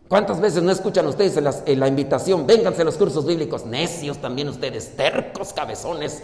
¿Cuántas 0.07 0.41
veces 0.41 0.61
no 0.61 0.73
escuchan 0.73 1.07
ustedes 1.07 1.37
en, 1.65 1.79
la 1.79 1.87
invitación? 1.87 2.45
Vénganse 2.45 2.81
a 2.81 2.85
los 2.85 2.97
cursos 2.97 3.25
bíblicos, 3.25 3.65
necios 3.65 4.17
también 4.17 4.49
ustedes, 4.49 4.97
tercos, 4.97 5.53
cabezones, 5.53 6.21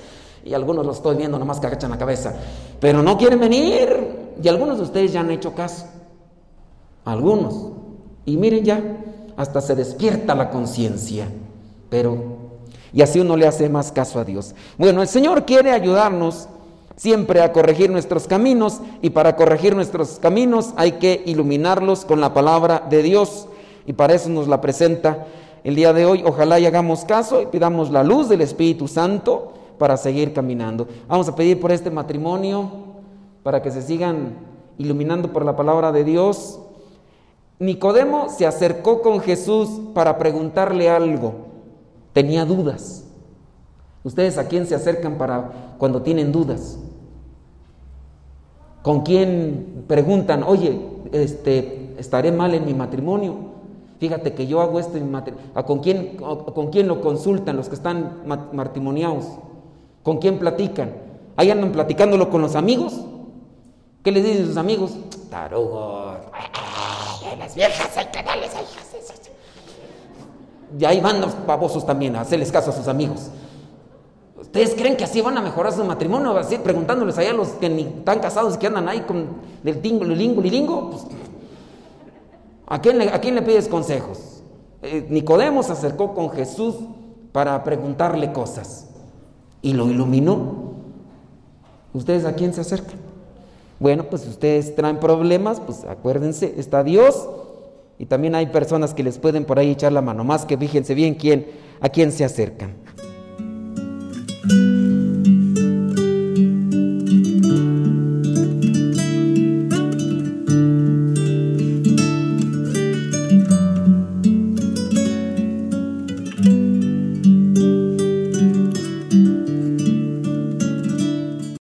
y 0.47 0.53
algunos 0.53 0.85
los 0.85 0.97
estoy 0.97 1.17
viendo 1.17 1.37
nomás 1.37 1.59
que 1.59 1.67
agachan 1.67 1.91
la 1.91 1.97
cabeza, 1.97 2.33
pero 2.79 3.03
no 3.03 3.17
quieren 3.17 3.39
venir. 3.39 4.35
Y 4.41 4.47
algunos 4.47 4.77
de 4.77 4.83
ustedes 4.83 5.11
ya 5.11 5.21
han 5.21 5.31
hecho 5.31 5.53
caso. 5.53 5.85
Algunos. 7.05 7.71
Y 8.25 8.37
miren 8.37 8.63
ya, 8.63 8.81
hasta 9.35 9.61
se 9.61 9.75
despierta 9.75 10.35
la 10.35 10.49
conciencia. 10.49 11.27
Pero, 11.89 12.17
y 12.93 13.01
así 13.01 13.19
uno 13.19 13.35
le 13.35 13.47
hace 13.47 13.67
más 13.67 13.91
caso 13.91 14.19
a 14.19 14.23
Dios. 14.23 14.55
Bueno, 14.77 15.01
el 15.01 15.07
Señor 15.07 15.45
quiere 15.45 15.71
ayudarnos 15.71 16.47
siempre 16.95 17.41
a 17.41 17.51
corregir 17.51 17.89
nuestros 17.91 18.27
caminos 18.27 18.79
y 19.01 19.11
para 19.11 19.35
corregir 19.35 19.75
nuestros 19.75 20.17
caminos 20.19 20.73
hay 20.77 20.93
que 20.93 21.21
iluminarlos 21.25 22.05
con 22.05 22.19
la 22.19 22.33
palabra 22.33 22.83
de 22.89 23.03
Dios 23.03 23.47
y 23.85 23.93
para 23.93 24.15
eso 24.15 24.29
nos 24.29 24.47
la 24.47 24.61
presenta 24.61 25.27
el 25.63 25.75
día 25.75 25.93
de 25.93 26.05
hoy. 26.05 26.23
Ojalá 26.25 26.59
y 26.59 26.65
hagamos 26.65 27.05
caso 27.05 27.41
y 27.41 27.45
pidamos 27.45 27.91
la 27.91 28.03
luz 28.03 28.29
del 28.29 28.41
Espíritu 28.41 28.87
Santo 28.87 29.53
para 29.77 29.97
seguir 29.97 30.33
caminando. 30.33 30.87
Vamos 31.07 31.27
a 31.27 31.35
pedir 31.35 31.59
por 31.59 31.71
este 31.71 31.91
matrimonio, 31.91 32.69
para 33.43 33.61
que 33.61 33.71
se 33.71 33.81
sigan 33.81 34.35
iluminando 34.77 35.31
por 35.31 35.45
la 35.45 35.55
palabra 35.55 35.91
de 35.91 36.03
Dios. 36.03 36.59
Nicodemo 37.59 38.29
se 38.29 38.45
acercó 38.45 39.01
con 39.01 39.19
Jesús 39.19 39.69
para 39.93 40.17
preguntarle 40.17 40.89
algo. 40.89 41.33
Tenía 42.13 42.45
dudas. 42.45 43.05
¿Ustedes 44.03 44.37
a 44.37 44.47
quién 44.47 44.65
se 44.65 44.75
acercan 44.75 45.17
para 45.17 45.75
cuando 45.77 46.01
tienen 46.01 46.31
dudas? 46.31 46.79
¿Con 48.81 49.01
quién 49.01 49.83
preguntan, 49.87 50.43
oye, 50.43 50.79
este, 51.11 51.93
estaré 51.97 52.31
mal 52.31 52.53
en 52.53 52.65
mi 52.65 52.73
matrimonio? 52.73 53.35
Fíjate 53.99 54.33
que 54.33 54.45
yo 54.45 54.61
hago 54.61 54.79
esto 54.79 54.97
en 54.97 55.11
matrimonio. 55.11 55.51
¿Con 55.65 55.79
quién, 55.79 56.17
¿Con 56.17 56.67
quién 56.67 56.87
lo 56.87 57.01
consultan 57.01 57.57
los 57.57 57.67
que 57.67 57.75
están 57.75 58.21
matrimoniados? 58.53 59.25
¿Con 60.07 60.19
quién 60.19 60.39
platican? 60.39 60.93
Ahí 61.35 61.51
andan 61.51 61.73
platicándolo 61.73 62.29
con 62.29 62.41
los 62.41 62.55
amigos. 62.55 62.93
¿Qué 64.01 64.13
les 64.13 64.23
dicen 64.23 64.45
sus 64.45 64.55
amigos? 64.55 64.91
Tarugos. 65.29 66.15
las 67.37 67.53
viejas 67.53 67.97
hay 67.97 68.05
que 68.05 68.23
darles 68.23 68.51
Y 70.79 70.85
ahí 70.85 71.01
van 71.01 71.19
los 71.19 71.45
babosos 71.45 71.85
también 71.85 72.15
a 72.15 72.21
hacerles 72.21 72.53
caso 72.53 72.69
a 72.69 72.73
sus 72.73 72.87
amigos. 72.87 73.31
¿Ustedes 74.39 74.75
creen 74.75 74.95
que 74.95 75.03
así 75.03 75.19
van 75.19 75.37
a 75.37 75.41
mejorar 75.41 75.73
su 75.73 75.83
matrimonio? 75.83 76.37
Así 76.37 76.57
preguntándoles 76.57 77.17
allá 77.17 77.31
a 77.31 77.33
los 77.33 77.49
que 77.49 77.67
ni 77.67 77.81
están 77.81 78.19
casados 78.21 78.55
y 78.55 78.59
que 78.59 78.67
andan 78.67 78.87
ahí 78.87 79.01
con 79.01 79.27
el 79.65 79.81
tingo, 79.81 80.05
lilingo, 80.05 80.41
lilingo. 80.41 80.89
Pues, 80.91 81.03
¿a, 82.65 82.79
quién 82.79 82.97
le, 82.97 83.09
¿A 83.09 83.19
quién 83.19 83.35
le 83.35 83.41
pides 83.41 83.67
consejos? 83.67 84.41
Eh, 84.83 85.05
Nicodemo 85.09 85.63
se 85.63 85.73
acercó 85.73 86.13
con 86.13 86.29
Jesús 86.29 86.75
para 87.33 87.61
preguntarle 87.65 88.31
cosas 88.31 88.86
y 89.61 89.73
lo 89.73 89.89
iluminó. 89.89 90.73
¿Ustedes 91.93 92.25
a 92.25 92.33
quién 92.33 92.53
se 92.53 92.61
acercan? 92.61 92.99
Bueno, 93.79 94.05
pues 94.05 94.27
ustedes 94.27 94.75
traen 94.75 94.99
problemas, 94.99 95.59
pues 95.59 95.83
acuérdense, 95.85 96.55
está 96.57 96.83
Dios 96.83 97.27
y 97.99 98.05
también 98.05 98.35
hay 98.35 98.47
personas 98.47 98.93
que 98.93 99.03
les 99.03 99.17
pueden 99.19 99.45
por 99.45 99.59
ahí 99.59 99.71
echar 99.71 99.91
la 99.91 100.01
mano, 100.01 100.23
más 100.23 100.45
que 100.45 100.57
fíjense 100.57 100.93
bien 100.95 101.15
quién, 101.15 101.47
a 101.79 101.89
quién 101.89 102.11
se 102.11 102.25
acercan. 102.25 102.73